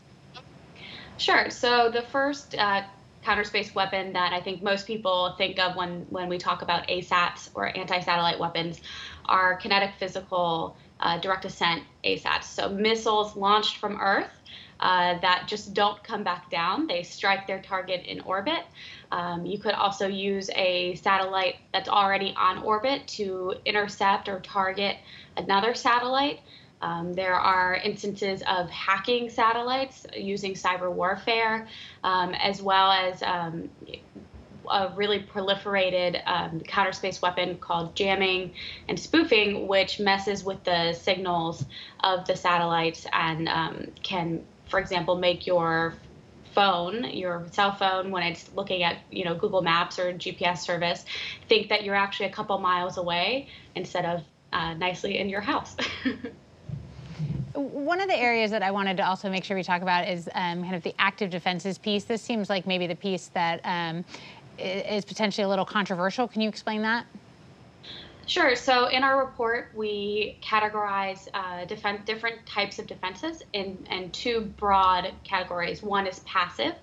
Sure. 1.17 1.49
So 1.51 1.89
the 1.91 2.01
first 2.01 2.55
uh, 2.55 2.81
counter 3.23 3.43
space 3.43 3.75
weapon 3.75 4.13
that 4.13 4.33
I 4.33 4.41
think 4.41 4.63
most 4.63 4.87
people 4.87 5.35
think 5.37 5.59
of 5.59 5.75
when 5.75 6.07
when 6.09 6.27
we 6.27 6.39
talk 6.39 6.63
about 6.63 6.87
ASATs 6.87 7.49
or 7.53 7.75
anti-satellite 7.77 8.39
weapons 8.39 8.81
are 9.25 9.55
kinetic 9.57 9.91
physical 9.99 10.75
uh, 10.99 11.19
direct 11.19 11.45
ascent 11.45 11.83
ASATs. 12.03 12.45
So 12.45 12.69
missiles 12.69 13.35
launched 13.35 13.77
from 13.77 13.99
Earth 14.01 14.31
uh, 14.79 15.17
that 15.19 15.45
just 15.47 15.73
don't 15.73 16.01
come 16.03 16.23
back 16.23 16.49
down. 16.49 16.87
They 16.87 17.03
strike 17.03 17.47
their 17.47 17.61
target 17.61 18.05
in 18.05 18.21
orbit. 18.21 18.63
Um, 19.11 19.45
you 19.45 19.57
could 19.57 19.73
also 19.73 20.07
use 20.07 20.49
a 20.55 20.95
satellite 20.95 21.55
that's 21.73 21.89
already 21.89 22.33
on 22.37 22.63
orbit 22.63 23.07
to 23.07 23.55
intercept 23.65 24.27
or 24.27 24.39
target 24.39 24.97
another 25.37 25.73
satellite. 25.73 26.39
Um, 26.81 27.13
there 27.13 27.35
are 27.35 27.75
instances 27.75 28.43
of 28.47 28.69
hacking 28.69 29.29
satellites 29.29 30.05
using 30.15 30.53
cyber 30.53 30.91
warfare, 30.91 31.67
um, 32.03 32.33
as 32.35 32.61
well 32.61 32.91
as 32.91 33.23
um, 33.23 33.69
a 34.69 34.91
really 34.95 35.19
proliferated 35.21 36.21
um, 36.27 36.59
counter 36.59 36.91
space 36.91 37.21
weapon 37.21 37.57
called 37.57 37.95
jamming 37.95 38.53
and 38.87 38.99
spoofing, 38.99 39.67
which 39.67 39.99
messes 39.99 40.43
with 40.43 40.63
the 40.63 40.93
signals 40.93 41.65
of 42.03 42.27
the 42.27 42.35
satellites 42.35 43.07
and 43.13 43.47
um, 43.47 43.87
can 44.03 44.43
for 44.67 44.79
example, 44.79 45.15
make 45.15 45.45
your 45.47 45.93
phone, 46.55 47.03
your 47.03 47.45
cell 47.51 47.75
phone, 47.75 48.09
when 48.09 48.23
it's 48.23 48.49
looking 48.55 48.81
at 48.81 48.97
you 49.11 49.25
know 49.25 49.35
Google 49.35 49.61
Maps 49.61 49.99
or 49.99 50.13
GPS 50.13 50.59
service, 50.59 51.05
think 51.47 51.69
that 51.69 51.83
you're 51.83 51.95
actually 51.95 52.27
a 52.27 52.31
couple 52.31 52.57
miles 52.57 52.97
away 52.97 53.49
instead 53.75 54.05
of 54.05 54.23
uh, 54.53 54.73
nicely 54.73 55.19
in 55.19 55.29
your 55.29 55.41
house. 55.41 55.75
One 57.53 58.01
of 58.01 58.07
the 58.07 58.17
areas 58.17 58.51
that 58.51 58.63
I 58.63 58.71
wanted 58.71 58.97
to 58.97 59.07
also 59.07 59.29
make 59.29 59.43
sure 59.43 59.55
we 59.55 59.63
talk 59.63 59.81
about 59.81 60.09
is 60.09 60.27
um, 60.33 60.63
kind 60.63 60.75
of 60.75 60.83
the 60.83 60.93
active 60.99 61.29
defenses 61.29 61.77
piece. 61.77 62.03
This 62.03 62.21
seems 62.21 62.49
like 62.49 62.65
maybe 62.67 62.87
the 62.87 62.95
piece 62.95 63.27
that 63.29 63.61
um, 63.63 64.03
is 64.57 65.05
potentially 65.05 65.45
a 65.45 65.47
little 65.47 65.65
controversial. 65.65 66.27
Can 66.27 66.41
you 66.41 66.49
explain 66.49 66.81
that? 66.81 67.05
Sure. 68.27 68.55
So 68.55 68.87
in 68.87 69.03
our 69.03 69.23
report, 69.23 69.69
we 69.75 70.37
categorize 70.41 71.27
uh, 71.33 71.65
different 71.65 72.45
types 72.47 72.79
of 72.79 72.87
defenses 72.87 73.43
in, 73.53 73.77
in 73.91 74.09
two 74.09 74.51
broad 74.57 75.11
categories. 75.23 75.83
One 75.83 76.07
is 76.07 76.19
passive. 76.21 76.73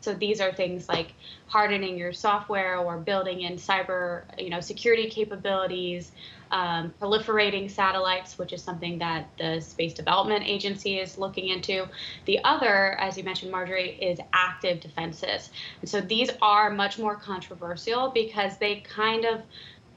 So 0.00 0.14
these 0.14 0.40
are 0.40 0.52
things 0.52 0.88
like 0.88 1.14
hardening 1.46 1.98
your 1.98 2.12
software 2.12 2.78
or 2.78 2.98
building 2.98 3.42
in 3.42 3.54
cyber, 3.54 4.22
you 4.38 4.48
know, 4.48 4.60
security 4.60 5.10
capabilities, 5.10 6.12
um, 6.52 6.92
proliferating 7.00 7.68
satellites, 7.68 8.38
which 8.38 8.52
is 8.52 8.62
something 8.62 8.98
that 8.98 9.28
the 9.38 9.60
Space 9.60 9.94
Development 9.94 10.44
Agency 10.44 10.98
is 10.98 11.18
looking 11.18 11.48
into. 11.48 11.88
The 12.26 12.38
other, 12.44 12.98
as 13.00 13.16
you 13.16 13.24
mentioned, 13.24 13.50
Marjorie, 13.50 13.98
is 14.00 14.20
active 14.32 14.78
defenses. 14.80 15.50
And 15.80 15.90
so 15.90 16.00
these 16.00 16.30
are 16.40 16.70
much 16.70 16.98
more 16.98 17.16
controversial 17.16 18.10
because 18.10 18.58
they 18.58 18.76
kind 18.80 19.24
of 19.24 19.40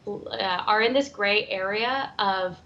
uh, 0.08 0.64
are 0.68 0.82
in 0.82 0.94
this 0.94 1.10
gray 1.10 1.48
area 1.48 2.12
of 2.20 2.58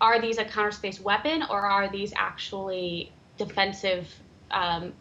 are 0.00 0.20
these 0.20 0.38
a 0.38 0.44
counter 0.44 0.72
space 0.72 1.00
weapon 1.00 1.44
or 1.48 1.60
are 1.60 1.88
these 1.88 2.12
actually 2.16 3.12
defensive 3.38 4.12
um, 4.50 4.92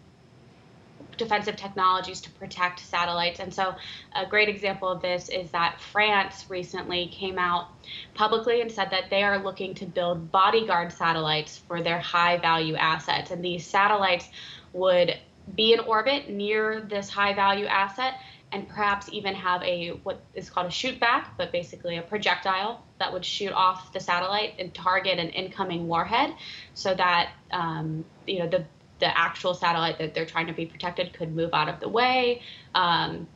defensive 1.18 1.56
technologies 1.56 2.22
to 2.22 2.30
protect 2.32 2.80
satellites. 2.80 3.40
And 3.40 3.54
so, 3.54 3.76
a 4.16 4.26
great 4.26 4.50
example 4.50 4.90
of 4.90 5.02
this 5.02 5.30
is 5.30 5.52
that 5.52 5.80
France 5.80 6.46
recently 6.50 7.08
came 7.08 7.38
out 7.38 7.68
publicly 8.14 8.62
and 8.62 8.72
said 8.72 8.90
that 8.92 9.10
they 9.10 9.24
are 9.24 9.38
looking 9.44 9.74
to 9.76 9.86
build 9.86 10.32
bodyguard 10.32 10.92
satellites 10.92 11.58
for 11.58 11.82
their 11.82 12.00
high 12.00 12.38
value 12.38 12.76
assets. 12.76 13.32
And 13.32 13.44
these 13.44 13.66
satellites 13.66 14.28
would 14.74 15.18
be 15.56 15.74
in 15.74 15.80
orbit 15.82 16.30
near 16.30 16.82
this 16.82 17.10
high 17.10 17.34
value 17.34 17.66
asset 17.66 18.16
and 18.52 18.68
perhaps 18.68 19.08
even 19.12 19.34
have 19.34 19.64
a 19.64 19.90
what 20.04 20.22
is 20.34 20.50
called 20.50 20.68
a 20.68 20.72
shoot 20.72 21.00
back, 21.00 21.38
but 21.38 21.52
basically 21.52 21.98
a 21.98 22.02
projectile 22.02 22.84
that 23.00 23.14
would 23.14 23.24
shoot 23.24 23.52
off 23.52 23.94
the 23.94 24.00
satellite 24.00 24.54
and 24.60 24.74
target 24.74 25.20
an 25.20 25.30
incoming 25.30 25.88
warhead, 25.88 26.34
so 26.74 26.94
that 26.94 27.32
um, 27.52 28.04
you 28.28 28.40
know 28.40 28.48
the 28.48 28.66
the 29.00 29.18
actual 29.18 29.54
satellite 29.54 29.98
that 29.98 30.14
they're 30.14 30.26
trying 30.26 30.48
to 30.48 30.54
be 30.54 30.66
protected 30.66 31.14
could 31.14 31.34
move 31.36 31.52
out 31.54 31.70
of 31.70 31.80
the 31.80 31.90
way, 31.90 32.42
um, 32.76 33.28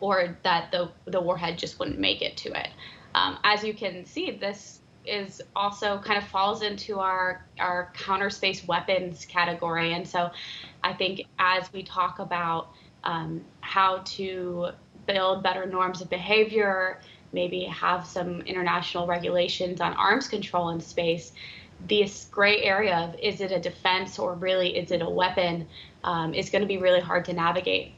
or 0.00 0.36
that 0.42 0.72
the 0.72 0.90
the 1.06 1.20
warhead 1.20 1.58
just 1.58 1.78
wouldn't 1.78 1.98
make 1.98 2.22
it 2.22 2.36
to 2.38 2.58
it. 2.58 2.68
Um, 3.14 3.38
as 3.44 3.62
you 3.64 3.74
can 3.74 4.04
see, 4.06 4.30
this 4.30 4.80
is 5.04 5.40
also 5.56 5.98
kind 5.98 6.18
of 6.18 6.28
falls 6.28 6.62
into 6.62 7.00
our 7.00 7.44
our 7.58 7.92
counter 7.94 8.30
space 8.30 8.66
weapons 8.66 9.26
category, 9.26 9.92
and 9.92 10.08
so 10.08 10.30
I 10.82 10.94
think 10.94 11.22
as 11.38 11.70
we 11.72 11.82
talk 11.82 12.18
about 12.18 12.70
um, 13.04 13.44
how 13.60 14.02
to 14.04 14.70
build 15.06 15.42
better 15.42 15.66
norms 15.66 16.00
of 16.00 16.10
behavior, 16.10 17.00
maybe 17.32 17.64
have 17.64 18.06
some 18.06 18.40
international 18.42 19.06
regulations 19.06 19.80
on 19.80 19.94
arms 19.94 20.28
control 20.28 20.70
in 20.70 20.80
space. 20.80 21.32
This 21.86 22.26
gray 22.30 22.62
area 22.62 22.96
of 22.96 23.18
is 23.20 23.40
it 23.40 23.52
a 23.52 23.60
defense 23.60 24.18
or 24.18 24.34
really 24.34 24.76
is 24.76 24.90
it 24.90 25.02
a 25.02 25.08
weapon 25.08 25.66
um, 26.04 26.34
is 26.34 26.50
going 26.50 26.62
to 26.62 26.68
be 26.68 26.78
really 26.78 27.00
hard 27.00 27.24
to 27.26 27.32
navigate. 27.32 27.92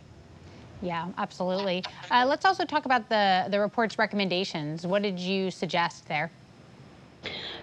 Yeah, 0.83 1.09
absolutely. 1.19 1.85
Uh, 2.11 2.25
let's 2.27 2.45
also 2.45 2.65
talk 2.65 2.87
about 2.87 3.09
the, 3.09 3.47
the 3.51 3.61
report's 3.61 3.99
recommendations. 3.99 4.87
What 4.87 5.03
did 5.03 5.19
you 5.19 5.51
suggest 5.51 6.09
there? 6.09 6.31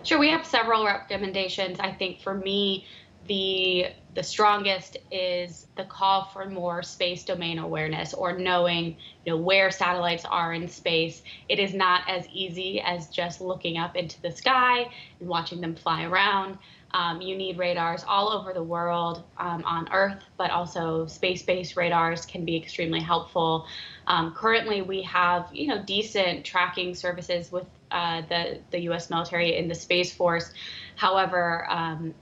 Sure, 0.04 0.20
we 0.20 0.30
have 0.30 0.46
several 0.46 0.86
recommendations. 0.86 1.80
I 1.80 1.92
think 1.92 2.22
for 2.22 2.36
me, 2.36 2.86
the 3.28 3.88
the 4.16 4.24
strongest 4.24 4.98
is 5.12 5.68
the 5.76 5.84
call 5.84 6.26
for 6.26 6.50
more 6.50 6.82
space 6.82 7.24
domain 7.24 7.60
awareness 7.60 8.14
or 8.14 8.38
knowing 8.38 8.98
you 9.26 9.34
know 9.34 9.38
where 9.38 9.70
satellites 9.70 10.26
are 10.26 10.54
in 10.54 10.68
space 10.68 11.22
it 11.50 11.60
is 11.60 11.74
not 11.74 12.02
as 12.08 12.28
easy 12.34 12.82
as 12.82 13.10
just 13.10 13.42
looking 13.42 13.78
up 13.78 13.96
into 13.96 14.20
the 14.22 14.32
sky 14.32 14.90
and 15.20 15.30
watching 15.30 15.62
them 15.62 15.76
fly 15.76 16.04
around 16.04 16.58
um, 16.92 17.22
you 17.22 17.36
need 17.36 17.58
radars 17.58 18.04
all 18.08 18.30
over 18.30 18.54
the 18.54 18.64
world 18.64 19.24
um, 19.38 19.64
on 19.66 19.90
Earth, 19.92 20.24
but 20.38 20.52
also 20.52 21.06
space-based 21.06 21.76
radars 21.76 22.26
can 22.26 22.46
be 22.46 22.56
extremely 22.56 23.02
helpful. 23.02 23.68
Um, 24.08 24.34
currently, 24.34 24.82
we 24.82 25.02
have 25.04 25.50
you 25.52 25.68
know 25.68 25.84
decent 25.84 26.46
tracking 26.46 26.96
services 26.96 27.52
with 27.52 27.66
uh, 27.92 28.22
the 28.30 28.62
the 28.72 28.80
U.S. 28.84 29.10
military 29.10 29.58
in 29.58 29.68
the 29.68 29.76
Space 29.76 30.14
Force. 30.14 30.54
However, 30.96 31.70
um, 31.70 32.14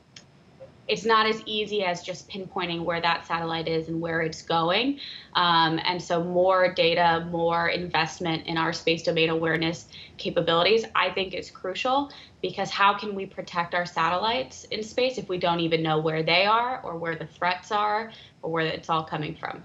it's 0.88 1.06
not 1.06 1.26
as 1.26 1.42
easy 1.46 1.84
as 1.84 2.04
just 2.04 2.30
pinpointing 2.30 2.84
where 2.84 3.02
that 3.02 3.26
satellite 3.26 3.68
is 3.68 3.88
and 3.88 4.00
where 4.00 4.22
it's 4.22 4.42
going. 4.42 5.00
Um, 5.34 5.80
and 5.84 6.02
so, 6.02 6.24
more 6.24 6.74
data, 6.74 7.28
more 7.32 7.70
investment 7.70 8.46
in 8.46 8.58
our 8.58 8.74
space 8.74 9.04
domain 9.04 9.30
awareness 9.30 9.88
capabilities, 10.18 10.86
I 10.96 11.10
think 11.10 11.34
is 11.34 11.50
crucial 11.50 12.12
because 12.42 12.70
how 12.70 12.94
can 12.98 13.16
we 13.16 13.26
protect 13.26 13.74
our 13.74 13.86
satellites 13.86 14.66
in 14.66 14.84
space 14.84 15.18
if 15.18 15.28
we 15.28 15.38
don't 15.38 15.60
even 15.60 15.82
know 15.82 16.00
where 16.00 16.22
they 16.22 16.46
are 16.46 16.82
or 16.82 16.98
where 16.98 17.16
the 17.16 17.26
threats 17.26 17.72
are 17.72 18.12
or 18.42 18.52
where 18.52 18.66
it's 18.66 18.90
all 18.90 19.04
coming 19.04 19.36
from? 19.36 19.64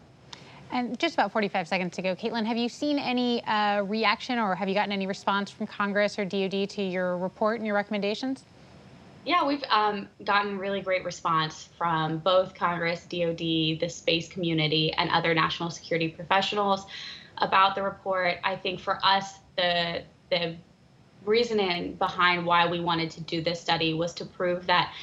And 0.73 0.99
just 0.99 1.15
about 1.15 1.33
45 1.33 1.67
seconds 1.67 1.97
to 1.97 2.03
go. 2.03 2.15
Kaitlyn, 2.15 2.47
have 2.47 2.57
you 2.57 2.69
seen 2.69 2.99
any 2.99 3.45
uh, 3.45 3.83
reaction 3.83 4.39
or 4.39 4.55
have 4.55 4.69
you 4.69 4.75
gotten 4.75 4.93
any 4.93 5.07
response 5.07 5.51
from 5.51 5.67
Congress 5.67 6.19
or 6.19 6.25
DoD 6.25 6.69
to 6.71 6.83
your 6.83 7.19
report 7.19 7.57
and 7.57 7.67
your 7.67 7.75
recommendations? 7.75 8.45
Yeah, 9.25 9.45
we've 9.45 9.63
um, 9.69 10.09
gotten 10.25 10.59
really 10.59 10.81
great 10.81 11.05
response 11.05 11.69
from 11.77 12.19
both 12.19 12.55
Congress, 12.55 13.05
DoD, 13.05 13.39
the 13.39 13.89
space 13.89 14.29
community, 14.29 14.93
and 14.95 15.11
other 15.11 15.35
national 15.35 15.71
security 15.71 16.09
professionals 16.09 16.87
about 17.39 17.75
the 17.75 17.83
report. 17.83 18.39
I 18.45 18.57
think 18.57 18.81
for 18.81 18.99
us, 19.05 19.39
the 19.57 20.03
the 20.31 20.57
reasoning 21.27 21.95
behind 21.95 22.47
why 22.47 22.67
we 22.67 22.81
wanted 22.81 23.11
to 23.11 23.21
do 23.21 23.43
this 23.43 23.61
study 23.61 23.93
was 23.93 24.15
to 24.15 24.25
prove 24.25 24.67
that 24.67 24.95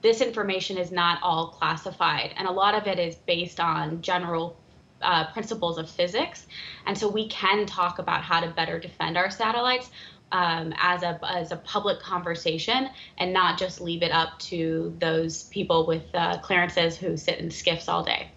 this 0.00 0.22
information 0.22 0.78
is 0.78 0.90
not 0.90 1.18
all 1.22 1.48
classified, 1.48 2.32
and 2.38 2.48
a 2.48 2.50
lot 2.50 2.74
of 2.74 2.86
it 2.86 2.98
is 2.98 3.16
based 3.16 3.60
on 3.60 4.00
general 4.00 4.56
uh, 5.02 5.26
principles 5.32 5.78
of 5.78 5.90
physics. 5.90 6.46
And 6.86 6.96
so 6.96 7.08
we 7.08 7.28
can 7.28 7.66
talk 7.66 7.98
about 7.98 8.22
how 8.22 8.40
to 8.40 8.48
better 8.48 8.78
defend 8.78 9.16
our 9.16 9.30
satellites 9.30 9.90
um, 10.32 10.74
as 10.78 11.02
a 11.02 11.20
as 11.30 11.52
a 11.52 11.56
public 11.56 12.00
conversation 12.00 12.88
and 13.18 13.32
not 13.32 13.58
just 13.58 13.80
leave 13.80 14.02
it 14.02 14.10
up 14.10 14.38
to 14.40 14.94
those 14.98 15.44
people 15.44 15.86
with 15.86 16.04
uh, 16.14 16.38
clearances 16.38 16.96
who 16.96 17.16
sit 17.16 17.38
in 17.38 17.48
SCIFs 17.48 17.88
all 17.88 18.02
day. 18.02 18.28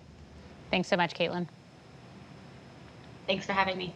Thanks 0.70 0.90
so 0.90 0.98
much, 0.98 1.14
Kaitlyn. 1.14 1.48
Thanks 3.28 3.46
for 3.46 3.54
having 3.54 3.78
me. 3.78 3.96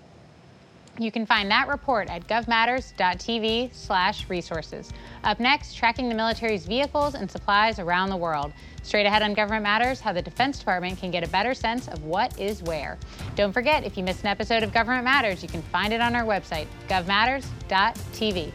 You 0.97 1.11
can 1.11 1.25
find 1.25 1.49
that 1.49 1.67
report 1.67 2.09
at 2.09 2.27
govmatters.tv 2.27 3.73
slash 3.73 4.29
resources. 4.29 4.91
Up 5.23 5.39
next, 5.39 5.75
tracking 5.75 6.09
the 6.09 6.15
military's 6.15 6.65
vehicles 6.65 7.15
and 7.15 7.29
supplies 7.29 7.79
around 7.79 8.09
the 8.09 8.17
world. 8.17 8.51
Straight 8.83 9.05
ahead 9.05 9.21
on 9.21 9.33
Government 9.33 9.63
Matters, 9.63 10.01
how 10.01 10.11
the 10.11 10.21
Defense 10.21 10.59
Department 10.59 10.99
can 10.99 11.11
get 11.11 11.23
a 11.23 11.29
better 11.29 11.53
sense 11.53 11.87
of 11.87 12.03
what 12.03 12.37
is 12.39 12.63
where. 12.63 12.97
Don't 13.35 13.53
forget, 13.53 13.85
if 13.85 13.97
you 13.97 14.03
missed 14.03 14.21
an 14.21 14.27
episode 14.27 14.63
of 14.63 14.73
Government 14.73 15.05
Matters, 15.05 15.41
you 15.41 15.47
can 15.47 15.61
find 15.61 15.93
it 15.93 16.01
on 16.01 16.15
our 16.15 16.23
website, 16.23 16.67
govmatters.tv. 16.89 18.51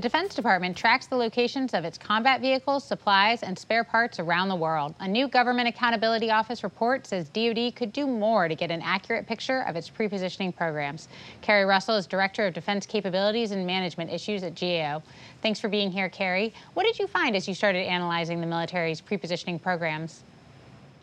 The 0.00 0.08
Defense 0.08 0.34
Department 0.34 0.78
tracks 0.78 1.08
the 1.08 1.16
locations 1.16 1.74
of 1.74 1.84
its 1.84 1.98
combat 1.98 2.40
vehicles, 2.40 2.84
supplies, 2.84 3.42
and 3.42 3.58
spare 3.58 3.84
parts 3.84 4.18
around 4.18 4.48
the 4.48 4.56
world. 4.56 4.94
A 5.00 5.06
new 5.06 5.28
Government 5.28 5.68
Accountability 5.68 6.30
Office 6.30 6.64
report 6.64 7.06
says 7.06 7.28
DoD 7.28 7.76
could 7.76 7.92
do 7.92 8.06
more 8.06 8.48
to 8.48 8.54
get 8.54 8.70
an 8.70 8.80
accurate 8.80 9.26
picture 9.26 9.60
of 9.60 9.76
its 9.76 9.90
prepositioning 9.90 10.56
programs. 10.56 11.08
Cary 11.42 11.66
Russell 11.66 11.96
is 11.96 12.06
Director 12.06 12.46
of 12.46 12.54
Defense 12.54 12.86
Capabilities 12.86 13.50
and 13.50 13.66
Management 13.66 14.10
Issues 14.10 14.42
at 14.42 14.58
GAO. 14.58 15.02
Thanks 15.42 15.60
for 15.60 15.68
being 15.68 15.90
here, 15.90 16.08
Cary. 16.08 16.54
What 16.72 16.84
did 16.84 16.98
you 16.98 17.06
find 17.06 17.36
as 17.36 17.46
you 17.46 17.52
started 17.52 17.86
analyzing 17.86 18.40
the 18.40 18.46
military's 18.46 19.02
prepositioning 19.02 19.60
programs? 19.60 20.24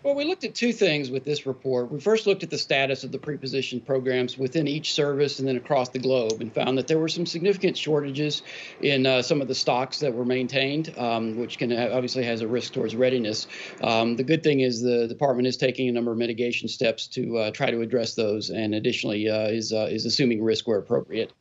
Well, 0.04 0.14
we 0.14 0.26
looked 0.26 0.44
at 0.44 0.54
two 0.54 0.74
things 0.74 1.10
with 1.10 1.26
this 1.26 1.48
report. 1.48 1.92
We 1.92 2.00
first 2.00 2.28
looked 2.28 2.44
at 2.44 2.50
the 2.52 2.58
status 2.58 3.04
of 3.04 3.12
the 3.12 3.18
prepositioned 3.18 3.86
programs 3.86 4.38
within 4.38 4.68
each 4.68 4.94
service 4.94 5.40
and 5.40 5.48
then 5.48 5.58
across 5.58 5.90
the 5.90 5.98
globe 6.00 6.40
and 6.40 6.54
found 6.54 6.78
that 6.78 6.88
there 6.88 7.00
were 7.00 7.10
some 7.10 7.26
significant 7.26 7.76
shortages 7.76 8.44
in 8.80 9.08
uh, 9.08 9.24
some 9.24 9.42
of 9.42 9.48
the 9.48 9.56
stocks 9.56 10.00
that 10.00 10.14
were 10.14 10.24
maintained, 10.24 10.94
um, 10.98 11.38
which 11.38 11.58
can 11.58 11.74
obviously 11.74 12.24
has 12.24 12.42
a 12.42 12.48
risk 12.48 12.74
towards 12.74 12.96
readiness. 12.96 13.48
Um, 13.82 14.16
the 14.16 14.24
good 14.24 14.44
thing 14.44 14.60
is 14.60 14.82
the 14.82 15.08
department 15.08 15.48
is 15.48 15.58
taking 15.58 15.90
a 15.90 15.92
number 15.92 16.12
of 16.12 16.18
mitigation 16.20 16.70
steps 16.70 17.08
to 17.08 17.38
uh, 17.40 17.52
try 17.52 17.72
to 17.72 17.82
address 17.82 18.14
those 18.14 18.52
and 18.52 18.76
additionally 18.76 19.28
uh, 19.30 19.48
is, 19.48 19.74
uh, 19.74 19.88
is 19.90 20.06
assuming 20.06 20.44
risk 20.44 20.68
where 20.68 20.78
appropriate. 20.78 21.34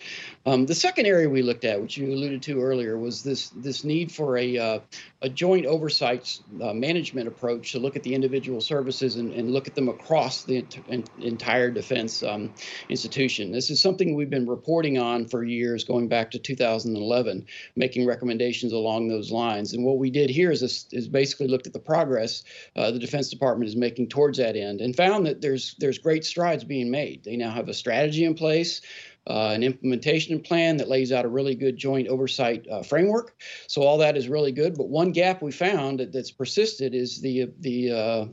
Um, 0.47 0.65
the 0.65 0.75
second 0.75 1.07
area 1.07 1.29
we 1.29 1.43
looked 1.43 1.65
at, 1.65 1.81
which 1.81 1.99
you 1.99 2.11
alluded 2.11 2.43
to 2.45 2.63
earlier, 2.63 2.97
was 2.99 3.23
this, 3.23 3.51
this 3.51 3.85
need 3.85 4.11
for 4.11 4.39
a, 4.39 4.59
uh, 4.59 4.81
a 5.23 5.29
joint 5.29 5.67
oversight 5.67 6.41
uh, 6.63 6.73
management 6.73 7.29
approach 7.29 7.73
to 7.73 7.79
look 7.79 7.97
at 7.97 8.03
the 8.03 8.15
individual 8.15 8.56
services 8.61 9.17
and, 9.17 9.33
and 9.33 9.51
look 9.51 9.67
at 9.67 9.75
them 9.75 9.89
across 9.89 10.45
the 10.45 10.67
ent- 10.89 11.11
entire 11.19 11.71
defense 11.71 12.23
um, 12.23 12.53
institution. 12.89 13.53
This 13.53 13.71
is 13.71 13.81
something 13.81 14.15
we've 14.15 14.31
been 14.31 14.47
reporting 14.47 14.99
on 14.99 15.27
for 15.27 15.45
years, 15.45 15.85
going 15.85 16.09
back 16.09 16.31
to 16.33 16.39
2011, 16.39 17.47
making 17.77 18.07
recommendations 18.07 18.73
along 18.73 19.09
those 19.09 19.31
lines. 19.31 19.73
And 19.73 19.85
what 19.85 19.99
we 19.99 20.11
did 20.11 20.31
here 20.31 20.51
is, 20.51 20.61
this, 20.61 20.87
is 20.93 21.09
basically 21.09 21.49
looked 21.49 21.67
at 21.67 21.73
the 21.73 21.79
progress 21.79 22.45
uh, 22.77 22.91
the 22.91 22.99
Defense 22.99 23.29
Department 23.29 23.69
is 23.69 23.77
making 23.77 24.09
towards 24.09 24.39
that 24.39 24.57
end, 24.57 24.81
and 24.81 24.97
found 24.97 25.27
that 25.27 25.41
there's 25.41 25.75
there's 25.79 25.99
great 25.99 26.25
strides 26.25 26.65
being 26.65 26.91
made. 26.91 27.25
They 27.25 27.37
now 27.37 27.51
have 27.51 27.69
a 27.69 27.75
strategy 27.75 28.25
in 28.25 28.35
place 28.35 28.81
uh, 29.27 29.51
an 29.55 29.63
implementation 29.63 30.41
plan 30.41 30.77
that 30.77 30.89
lays 30.89 31.13
out 31.13 31.25
a 31.25 31.29
really 31.29 31.55
good 31.55 31.77
joint 31.77 32.09
oversight 32.09 32.67
uh, 32.71 32.83
framework. 32.83 33.35
So 33.67 33.83
all 33.83 33.99
that 33.99 34.17
is 34.17 34.29
really 34.29 34.53
good. 34.53 34.77
But 34.77 34.89
one 34.89 35.13
gap 35.13 35.43
we 35.43 35.53
found 35.53 36.01
that, 36.01 36.13
that's 36.13 36.31
persisted 36.31 36.95
is 36.95 37.21
the 37.21 37.51
the 37.61 37.93
uh, 37.93 38.27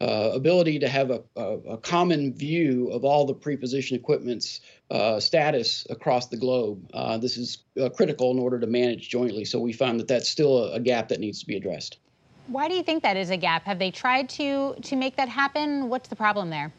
uh 0.00 0.30
ability 0.32 0.78
to 0.78 0.88
have 0.88 1.10
a, 1.10 1.22
a, 1.36 1.42
a, 1.42 1.78
common 1.78 2.34
view 2.34 2.88
of 2.90 3.04
all 3.04 3.26
the 3.26 3.34
preposition 3.34 3.96
equipment's 3.96 4.60
uh, 4.90 5.20
status 5.20 5.86
across 5.90 6.28
the 6.28 6.36
globe. 6.36 6.88
This 7.20 7.36
is 7.36 7.58
critical 7.96 8.30
in 8.30 8.38
order 8.38 8.58
to 8.58 8.66
manage 8.66 9.08
jointly. 9.08 9.44
So 9.44 9.60
we 9.60 9.72
found 9.72 10.00
that 10.00 10.08
that's 10.08 10.28
still 10.28 10.58
a, 10.58 10.72
a 10.72 10.80
gap 10.80 11.08
that 11.08 11.20
needs 11.20 11.40
to 11.40 11.46
be 11.46 11.56
addressed. 11.56 11.98
Why 12.46 12.68
do 12.68 12.74
you 12.74 12.82
think 12.82 13.02
that 13.02 13.16
is 13.18 13.28
a 13.28 13.36
gap? 13.36 13.64
Have 13.64 13.78
they 13.78 13.90
tried 13.90 14.30
to 14.30 14.74
to 14.80 14.96
make 14.96 15.16
that 15.16 15.28
happen? 15.28 15.90
What's 15.90 16.08
the 16.08 16.16
problem 16.16 16.48
there? 16.48 16.72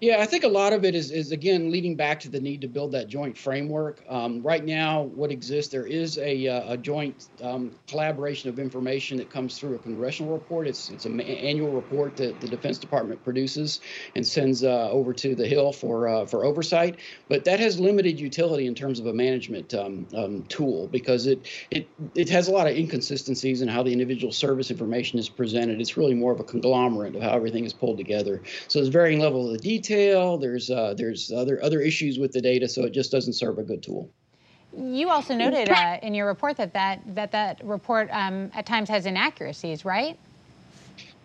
Yeah, 0.00 0.20
I 0.20 0.26
think 0.26 0.44
a 0.44 0.48
lot 0.48 0.74
of 0.74 0.84
it 0.84 0.94
is, 0.94 1.10
is 1.10 1.32
again 1.32 1.70
leading 1.70 1.96
back 1.96 2.20
to 2.20 2.28
the 2.28 2.38
need 2.38 2.60
to 2.60 2.68
build 2.68 2.92
that 2.92 3.08
joint 3.08 3.38
framework. 3.38 4.04
Um, 4.06 4.42
right 4.42 4.62
now, 4.62 5.04
what 5.04 5.30
exists 5.30 5.72
there 5.72 5.86
is 5.86 6.18
a, 6.18 6.46
uh, 6.46 6.72
a 6.74 6.76
joint 6.76 7.28
um, 7.40 7.72
collaboration 7.88 8.50
of 8.50 8.58
information 8.58 9.16
that 9.16 9.30
comes 9.30 9.58
through 9.58 9.76
a 9.76 9.78
congressional 9.78 10.30
report. 10.34 10.68
It's 10.68 10.90
it's 10.90 11.06
an 11.06 11.20
annual 11.22 11.72
report 11.72 12.16
that 12.16 12.38
the 12.40 12.48
Defense 12.48 12.76
Department 12.78 13.24
produces 13.24 13.80
and 14.14 14.26
sends 14.26 14.62
uh, 14.62 14.90
over 14.90 15.14
to 15.14 15.34
the 15.34 15.46
Hill 15.46 15.72
for 15.72 16.06
uh, 16.06 16.26
for 16.26 16.44
oversight. 16.44 17.00
But 17.30 17.44
that 17.46 17.58
has 17.60 17.80
limited 17.80 18.20
utility 18.20 18.66
in 18.66 18.74
terms 18.74 19.00
of 19.00 19.06
a 19.06 19.14
management 19.14 19.72
um, 19.72 20.06
um, 20.14 20.42
tool 20.50 20.86
because 20.88 21.26
it 21.26 21.48
it 21.70 21.88
it 22.14 22.28
has 22.28 22.48
a 22.48 22.52
lot 22.52 22.66
of 22.66 22.76
inconsistencies 22.76 23.62
in 23.62 23.68
how 23.68 23.82
the 23.82 23.92
individual 23.92 24.34
service 24.34 24.70
information 24.70 25.18
is 25.18 25.30
presented. 25.30 25.80
It's 25.80 25.96
really 25.96 26.14
more 26.14 26.32
of 26.32 26.40
a 26.40 26.44
conglomerate 26.44 27.16
of 27.16 27.22
how 27.22 27.30
everything 27.30 27.64
is 27.64 27.72
pulled 27.72 27.96
together. 27.96 28.42
So 28.68 28.80
there's 28.80 28.88
varying 28.88 29.20
level 29.20 29.50
of 29.50 29.62
detail 29.62 29.83
detail. 29.84 30.38
There's 30.38 30.70
uh, 30.70 30.94
there's 30.96 31.30
other 31.30 31.62
other 31.62 31.80
issues 31.80 32.18
with 32.18 32.32
the 32.32 32.40
data, 32.40 32.68
so 32.68 32.84
it 32.84 32.90
just 32.90 33.12
doesn't 33.12 33.34
serve 33.34 33.58
a 33.58 33.62
good 33.62 33.82
tool. 33.82 34.10
You 34.76 35.08
also 35.10 35.36
noted 35.36 35.70
uh, 35.70 35.98
in 36.02 36.14
your 36.14 36.26
report 36.26 36.56
that 36.56 36.72
that 36.72 37.02
that, 37.14 37.32
that 37.32 37.64
report 37.64 38.08
um, 38.12 38.50
at 38.54 38.66
times 38.66 38.88
has 38.88 39.06
inaccuracies, 39.06 39.84
right? 39.84 40.18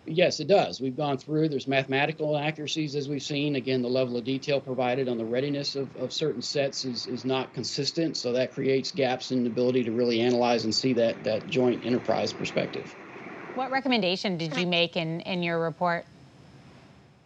Yes, 0.06 0.40
it 0.40 0.48
does. 0.48 0.80
We've 0.80 0.96
gone 0.96 1.18
through. 1.18 1.50
There's 1.50 1.68
mathematical 1.68 2.36
inaccuracies 2.36 2.96
as 2.96 3.08
we've 3.08 3.22
seen. 3.22 3.56
Again, 3.56 3.82
the 3.82 3.88
level 3.88 4.16
of 4.16 4.24
detail 4.24 4.60
provided 4.60 5.08
on 5.08 5.18
the 5.18 5.24
readiness 5.24 5.76
of, 5.76 5.94
of 5.94 6.12
certain 6.12 6.42
sets 6.42 6.84
is, 6.84 7.06
is 7.06 7.24
not 7.24 7.52
consistent, 7.52 8.16
so 8.16 8.32
that 8.32 8.52
creates 8.52 8.90
gaps 8.90 9.30
in 9.30 9.44
the 9.44 9.50
ability 9.50 9.84
to 9.84 9.92
really 9.92 10.20
analyze 10.20 10.64
and 10.64 10.74
see 10.74 10.92
that 10.94 11.22
that 11.24 11.46
joint 11.46 11.84
enterprise 11.84 12.32
perspective. 12.32 12.94
What 13.54 13.70
recommendation 13.70 14.36
did 14.36 14.56
you 14.56 14.66
make 14.66 14.96
in, 14.96 15.20
in 15.20 15.42
your 15.42 15.60
report? 15.60 16.06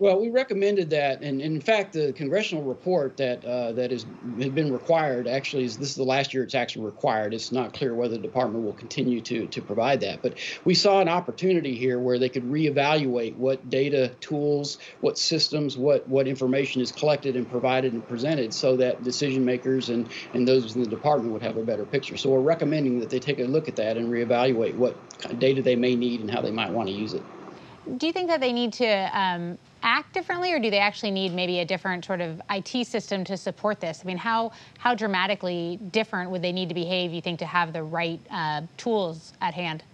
Well, 0.01 0.21
we 0.21 0.29
recommended 0.29 0.91
that, 0.91 1.23
and, 1.23 1.41
in 1.41 1.61
fact, 1.61 1.93
the 1.93 2.13
congressional 2.15 2.65
report 2.65 3.17
that 3.19 3.45
uh, 3.45 3.71
that 3.73 3.93
has 3.93 4.03
been 4.03 4.73
required 4.73 5.29
actually 5.29 5.65
is 5.65 5.79
this 5.79 5.91
is 5.91 5.95
the 5.95 6.03
last 6.03 6.35
year 6.35 6.43
it's 6.43 6.57
actually 6.57 6.85
required. 6.85 7.33
It's 7.33 7.53
not 7.53 7.73
clear 7.73 7.95
whether 7.95 8.17
the 8.17 8.23
department 8.23 8.65
will 8.65 8.73
continue 8.73 9.21
to 9.21 9.47
to 9.47 9.63
provide 9.63 10.01
that, 10.01 10.21
but 10.21 10.35
we 10.65 10.75
saw 10.75 11.01
an 11.01 11.09
opportunity 11.09 11.77
here 11.77 12.01
where 12.01 12.19
they 12.19 12.29
could 12.29 12.43
reevaluate 12.43 13.37
what 13.37 13.71
data 13.71 14.09
tools, 14.21 14.79
what 15.01 15.17
systems, 15.17 15.79
what 15.79 16.09
what 16.09 16.27
information 16.27 16.83
is 16.83 16.91
collected 16.91 17.37
and 17.37 17.49
provided 17.49 17.93
and 17.93 18.07
presented, 18.09 18.53
so 18.53 18.77
that 18.77 19.05
decision 19.05 19.45
makers 19.45 19.91
and 19.91 20.09
and 20.33 20.47
those 20.47 20.75
in 20.75 20.83
the 20.83 20.89
department 20.89 21.33
would 21.33 21.43
have 21.43 21.57
a 21.57 21.63
better 21.63 21.85
picture. 21.85 22.17
So 22.17 22.31
we're 22.31 22.41
recommending 22.41 22.99
that 22.99 23.11
they 23.11 23.21
take 23.21 23.39
a 23.39 23.45
look 23.45 23.69
at 23.69 23.77
that 23.77 23.97
and 23.97 24.11
reevaluate 24.11 24.75
what 24.75 24.97
data 25.39 25.63
they 25.63 25.77
may 25.77 25.95
need 25.95 26.21
and 26.21 26.31
how 26.33 26.41
they 26.41 26.51
might 26.51 26.73
want 26.73 26.89
to 26.89 26.95
use 26.95 27.15
it. 27.15 27.23
Do 27.99 28.07
you 28.07 28.13
think 28.13 28.29
that 28.29 28.41
they 28.41 28.53
need 28.53 28.73
to 28.75 29.11
um, 29.13 29.59
act 29.85 30.13
differently, 30.15 30.53
or 30.53 30.59
do 30.59 30.71
they 30.71 30.79
actually 30.79 31.13
need 31.13 31.33
maybe 31.33 31.61
a 31.61 31.65
different 31.65 32.05
sort 32.05 32.21
of 32.21 32.43
IT 32.51 32.87
system 32.87 33.23
to 33.25 33.37
support 33.37 33.79
this? 33.81 34.01
I 34.03 34.07
mean, 34.07 34.17
how 34.17 34.51
how 34.79 34.95
dramatically 34.95 35.79
different 35.93 36.31
would 36.31 36.43
they 36.43 36.53
need 36.53 36.69
to 36.71 36.75
behave? 36.75 37.13
You 37.13 37.21
think 37.21 37.39
to 37.39 37.47
have 37.47 37.73
the 37.73 37.83
right 37.83 38.21
uh, 38.31 38.63
tools 38.77 39.35
at 39.41 39.55
hand? 39.55 39.85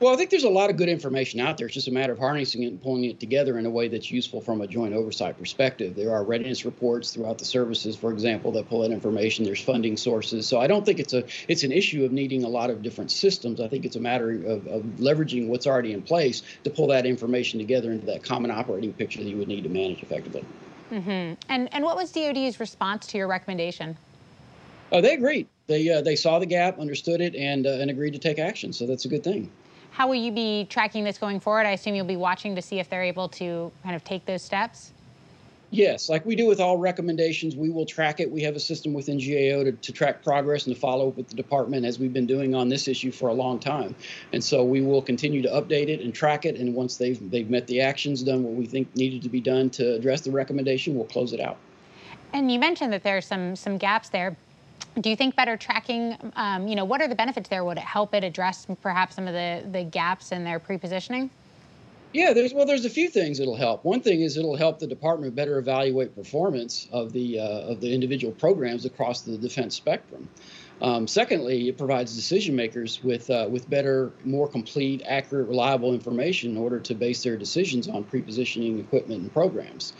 Well, 0.00 0.14
I 0.14 0.16
think 0.16 0.30
there's 0.30 0.44
a 0.44 0.48
lot 0.48 0.70
of 0.70 0.76
good 0.76 0.88
information 0.88 1.40
out 1.40 1.58
there. 1.58 1.66
It's 1.66 1.74
just 1.74 1.88
a 1.88 1.92
matter 1.92 2.12
of 2.12 2.20
harnessing 2.20 2.62
it 2.62 2.68
and 2.68 2.80
pulling 2.80 3.04
it 3.04 3.18
together 3.18 3.58
in 3.58 3.66
a 3.66 3.70
way 3.70 3.88
that's 3.88 4.12
useful 4.12 4.40
from 4.40 4.60
a 4.60 4.66
joint 4.68 4.94
oversight 4.94 5.36
perspective. 5.36 5.96
There 5.96 6.12
are 6.12 6.22
readiness 6.22 6.64
reports 6.64 7.12
throughout 7.12 7.38
the 7.38 7.44
services, 7.44 7.96
for 7.96 8.12
example, 8.12 8.52
that 8.52 8.68
pull 8.68 8.82
that 8.82 8.92
information. 8.92 9.44
There's 9.44 9.60
funding 9.60 9.96
sources. 9.96 10.46
So 10.46 10.60
I 10.60 10.68
don't 10.68 10.86
think 10.86 11.00
it's 11.00 11.14
a 11.14 11.24
it's 11.48 11.64
an 11.64 11.72
issue 11.72 12.04
of 12.04 12.12
needing 12.12 12.44
a 12.44 12.48
lot 12.48 12.70
of 12.70 12.80
different 12.80 13.10
systems. 13.10 13.60
I 13.60 13.66
think 13.66 13.84
it's 13.84 13.96
a 13.96 14.00
matter 14.00 14.30
of, 14.30 14.66
of 14.68 14.82
leveraging 14.98 15.48
what's 15.48 15.66
already 15.66 15.92
in 15.92 16.02
place 16.02 16.44
to 16.62 16.70
pull 16.70 16.86
that 16.88 17.04
information 17.04 17.58
together 17.58 17.90
into 17.90 18.06
that 18.06 18.22
common 18.22 18.52
operating 18.52 18.92
picture 18.92 19.18
that 19.18 19.28
you 19.28 19.36
would 19.36 19.48
need 19.48 19.64
to 19.64 19.68
manage 19.68 20.00
effectively. 20.04 20.44
Mm-hmm. 20.92 21.34
And 21.48 21.74
and 21.74 21.82
what 21.82 21.96
was 21.96 22.12
DoD's 22.12 22.60
response 22.60 23.08
to 23.08 23.18
your 23.18 23.26
recommendation? 23.26 23.96
Oh, 24.92 25.00
they 25.00 25.14
agreed. 25.14 25.48
they 25.66 25.90
uh, 25.90 26.02
they 26.02 26.14
saw 26.14 26.38
the 26.38 26.46
gap, 26.46 26.78
understood 26.78 27.20
it, 27.20 27.34
and 27.34 27.66
uh, 27.66 27.70
and 27.70 27.90
agreed 27.90 28.12
to 28.12 28.20
take 28.20 28.38
action. 28.38 28.72
So 28.72 28.86
that's 28.86 29.04
a 29.04 29.08
good 29.08 29.24
thing. 29.24 29.50
How 29.90 30.06
will 30.06 30.14
you 30.14 30.32
be 30.32 30.66
tracking 30.70 31.04
this 31.04 31.18
going 31.18 31.40
forward? 31.40 31.66
I 31.66 31.70
assume 31.70 31.94
you'll 31.94 32.06
be 32.06 32.16
watching 32.16 32.54
to 32.56 32.62
see 32.62 32.78
if 32.78 32.88
they're 32.88 33.02
able 33.02 33.28
to 33.30 33.72
kind 33.82 33.96
of 33.96 34.04
take 34.04 34.24
those 34.26 34.42
steps. 34.42 34.92
Yes, 35.70 36.08
like 36.08 36.24
we 36.24 36.34
do 36.34 36.46
with 36.46 36.60
all 36.60 36.78
recommendations, 36.78 37.54
we 37.54 37.68
will 37.68 37.84
track 37.84 38.20
it. 38.20 38.30
We 38.30 38.42
have 38.42 38.56
a 38.56 38.60
system 38.60 38.94
within 38.94 39.18
GAO 39.18 39.64
to, 39.64 39.72
to 39.72 39.92
track 39.92 40.22
progress 40.22 40.66
and 40.66 40.74
to 40.74 40.80
follow 40.80 41.08
up 41.08 41.16
with 41.16 41.28
the 41.28 41.34
department 41.34 41.84
as 41.84 41.98
we've 41.98 42.12
been 42.12 42.26
doing 42.26 42.54
on 42.54 42.70
this 42.70 42.88
issue 42.88 43.12
for 43.12 43.28
a 43.28 43.34
long 43.34 43.58
time. 43.58 43.94
And 44.32 44.42
so 44.42 44.64
we 44.64 44.80
will 44.80 45.02
continue 45.02 45.42
to 45.42 45.48
update 45.48 45.88
it 45.88 46.00
and 46.00 46.14
track 46.14 46.46
it. 46.46 46.56
And 46.56 46.74
once 46.74 46.96
they've 46.96 47.30
they've 47.30 47.50
met 47.50 47.66
the 47.66 47.82
actions, 47.82 48.22
done 48.22 48.44
what 48.44 48.54
we 48.54 48.64
think 48.64 48.94
needed 48.96 49.20
to 49.22 49.28
be 49.28 49.42
done 49.42 49.68
to 49.70 49.96
address 49.96 50.22
the 50.22 50.30
recommendation, 50.30 50.94
we'll 50.94 51.04
close 51.04 51.34
it 51.34 51.40
out. 51.40 51.58
And 52.32 52.50
you 52.50 52.58
mentioned 52.58 52.92
that 52.94 53.02
there 53.02 53.18
are 53.18 53.22
some 53.22 53.54
some 53.54 53.76
gaps 53.76 54.08
there. 54.08 54.36
Do 55.00 55.10
you 55.10 55.16
think 55.16 55.36
better 55.36 55.56
tracking, 55.56 56.16
um, 56.34 56.66
you 56.66 56.74
know, 56.74 56.84
what 56.84 57.00
are 57.00 57.08
the 57.08 57.14
benefits 57.14 57.48
there? 57.48 57.64
Would 57.64 57.78
it 57.78 57.84
help 57.84 58.14
it 58.14 58.24
address 58.24 58.66
perhaps 58.82 59.14
some 59.14 59.28
of 59.28 59.34
the, 59.34 59.64
the 59.70 59.84
gaps 59.84 60.32
in 60.32 60.44
their 60.44 60.58
pre-positioning? 60.58 61.30
Yeah, 62.12 62.32
there's 62.32 62.54
well, 62.54 62.64
there's 62.64 62.86
a 62.86 62.90
few 62.90 63.10
things 63.10 63.36
that'll 63.38 63.54
help. 63.54 63.84
One 63.84 64.00
thing 64.00 64.22
is 64.22 64.38
it'll 64.38 64.56
help 64.56 64.78
the 64.78 64.86
department 64.86 65.34
better 65.34 65.58
evaluate 65.58 66.16
performance 66.16 66.88
of 66.90 67.12
the 67.12 67.38
uh, 67.38 67.42
of 67.42 67.82
the 67.82 67.92
individual 67.92 68.32
programs 68.32 68.86
across 68.86 69.20
the 69.20 69.36
defense 69.36 69.76
spectrum. 69.76 70.26
Um, 70.80 71.06
secondly, 71.06 71.68
it 71.68 71.76
provides 71.76 72.14
decision 72.14 72.56
makers 72.56 73.02
with 73.02 73.28
uh, 73.28 73.48
with 73.50 73.68
better, 73.68 74.12
more 74.24 74.48
complete, 74.48 75.02
accurate, 75.04 75.48
reliable 75.48 75.92
information 75.92 76.52
in 76.52 76.56
order 76.56 76.80
to 76.80 76.94
base 76.94 77.22
their 77.22 77.36
decisions 77.36 77.88
on 77.88 78.04
pre-positioning 78.04 78.78
equipment 78.78 79.20
and 79.22 79.32
programs. 79.32 79.92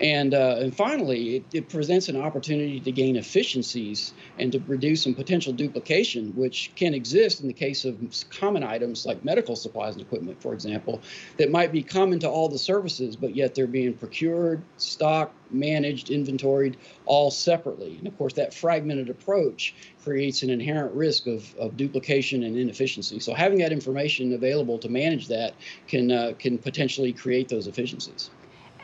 And, 0.00 0.34
uh, 0.34 0.56
and 0.58 0.74
finally, 0.74 1.36
it, 1.36 1.44
it, 1.52 1.68
presents 1.68 2.08
an 2.08 2.16
opportunity 2.16 2.80
to 2.80 2.90
gain 2.92 3.16
efficiencies 3.16 4.14
and 4.38 4.50
to 4.52 4.58
reduce 4.66 5.02
some 5.02 5.14
potential 5.14 5.52
duplication, 5.52 6.32
which 6.34 6.72
can 6.74 6.94
exist 6.94 7.40
in 7.40 7.46
the 7.46 7.52
case 7.52 7.84
of 7.84 7.96
common 8.30 8.62
items 8.62 9.06
like 9.06 9.24
medical 9.24 9.54
supplies 9.54 9.94
and 9.94 10.02
equipment, 10.02 10.40
for 10.42 10.54
example, 10.54 11.00
that 11.36 11.50
might 11.50 11.72
be 11.72 11.82
common 11.82 12.18
to 12.20 12.28
all 12.28 12.48
the 12.48 12.58
services, 12.58 13.16
but 13.16 13.36
yet 13.36 13.54
they're 13.54 13.66
being 13.66 13.94
procured, 13.94 14.62
stocked, 14.76 15.36
managed, 15.52 16.10
inventoried 16.10 16.76
all 17.04 17.30
separately. 17.30 17.96
And 17.98 18.06
of 18.06 18.16
course, 18.16 18.32
that 18.34 18.54
fragmented 18.54 19.10
approach 19.10 19.74
creates 20.02 20.42
an 20.42 20.50
inherent 20.50 20.94
risk 20.94 21.26
of, 21.26 21.54
of 21.56 21.76
duplication 21.76 22.42
and 22.42 22.56
inefficiency. 22.56 23.20
So 23.20 23.34
having 23.34 23.58
that 23.58 23.72
information 23.72 24.32
available 24.32 24.78
to 24.78 24.88
manage 24.88 25.28
that 25.28 25.54
can, 25.86 26.10
uh, 26.10 26.32
can 26.38 26.58
potentially 26.58 27.12
create 27.12 27.48
those 27.48 27.66
efficiencies. 27.66 28.30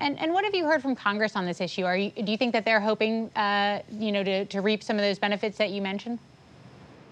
And, 0.01 0.19
and 0.19 0.33
what 0.33 0.45
have 0.45 0.55
you 0.55 0.65
heard 0.65 0.81
from 0.81 0.95
Congress 0.95 1.35
on 1.35 1.45
this 1.45 1.61
issue? 1.61 1.85
Are 1.85 1.97
you, 1.97 2.11
do 2.11 2.31
you 2.31 2.39
think 2.39 2.53
that 2.53 2.65
they're 2.65 2.81
hoping, 2.81 3.31
uh, 3.35 3.83
you 3.91 4.13
know, 4.13 4.23
to, 4.23 4.45
to 4.47 4.61
reap 4.61 4.83
some 4.83 4.97
of 4.97 5.03
those 5.03 5.19
benefits 5.19 5.59
that 5.59 5.71
you 5.71 5.83
mentioned? 5.83 6.19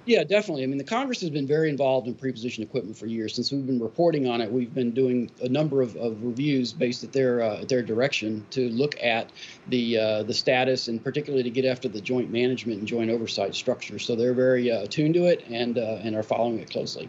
Yeah, 0.07 0.22
definitely. 0.22 0.62
I 0.62 0.66
mean, 0.66 0.79
the 0.79 0.85
Congress 0.85 1.20
has 1.22 1.31
been 1.31 1.49
very 1.49 1.68
involved 1.68 2.07
in 2.07 2.14
pre-position 2.14 2.62
equipment 2.62 2.96
for 2.96 3.07
years. 3.07 3.35
Since 3.35 3.51
we've 3.51 3.66
been 3.66 3.81
reporting 3.81 4.29
on 4.29 4.40
it, 4.40 4.51
we've 4.51 4.72
been 4.72 4.92
doing 4.92 5.29
a 5.42 5.49
number 5.49 5.83
of, 5.83 5.96
of 5.96 6.22
reviews 6.22 6.72
based 6.72 7.03
at 7.03 7.12
their 7.12 7.42
uh, 7.42 7.64
their 7.64 7.83
direction 7.83 8.46
to 8.51 8.68
look 8.70 8.94
at 9.03 9.33
the 9.66 9.99
uh, 9.99 10.22
the 10.22 10.33
status 10.33 10.87
and 10.87 11.03
particularly 11.03 11.42
to 11.42 11.51
get 11.51 11.64
after 11.64 11.88
the 11.88 12.01
joint 12.01 12.31
management 12.31 12.79
and 12.79 12.87
joint 12.87 13.11
oversight 13.11 13.53
structure. 13.57 13.99
So 13.99 14.14
they're 14.14 14.33
very 14.33 14.70
uh, 14.70 14.83
attuned 14.83 15.14
to 15.14 15.25
it 15.25 15.44
and 15.51 15.77
uh, 15.77 15.99
and 16.05 16.14
are 16.14 16.22
following 16.22 16.61
it 16.61 16.70
closely. 16.70 17.09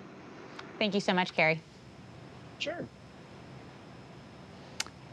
Thank 0.80 0.96
you 0.96 1.00
so 1.00 1.14
much, 1.14 1.36
Cary. 1.36 1.62
Sure. 2.58 2.84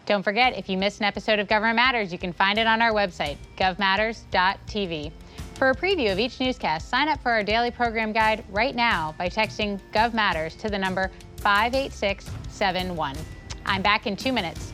Don't 0.06 0.22
forget, 0.22 0.56
if 0.58 0.68
you 0.68 0.76
missed 0.76 1.00
an 1.00 1.06
episode 1.06 1.38
of 1.38 1.48
Government 1.48 1.76
Matters, 1.76 2.12
you 2.12 2.18
can 2.18 2.32
find 2.32 2.58
it 2.58 2.66
on 2.66 2.82
our 2.82 2.92
website, 2.92 3.38
govmatters.tv. 3.56 5.10
For 5.54 5.70
a 5.70 5.74
preview 5.74 6.12
of 6.12 6.18
each 6.18 6.40
newscast, 6.40 6.90
sign 6.90 7.08
up 7.08 7.22
for 7.22 7.30
our 7.30 7.42
daily 7.42 7.70
program 7.70 8.12
guide 8.12 8.44
right 8.50 8.74
now 8.74 9.14
by 9.16 9.30
texting 9.30 9.80
GovMatters 9.92 10.58
to 10.60 10.68
the 10.68 10.76
number 10.76 11.10
58671. 11.38 13.16
I'm 13.64 13.80
back 13.80 14.06
in 14.06 14.14
two 14.14 14.32
minutes. 14.32 14.73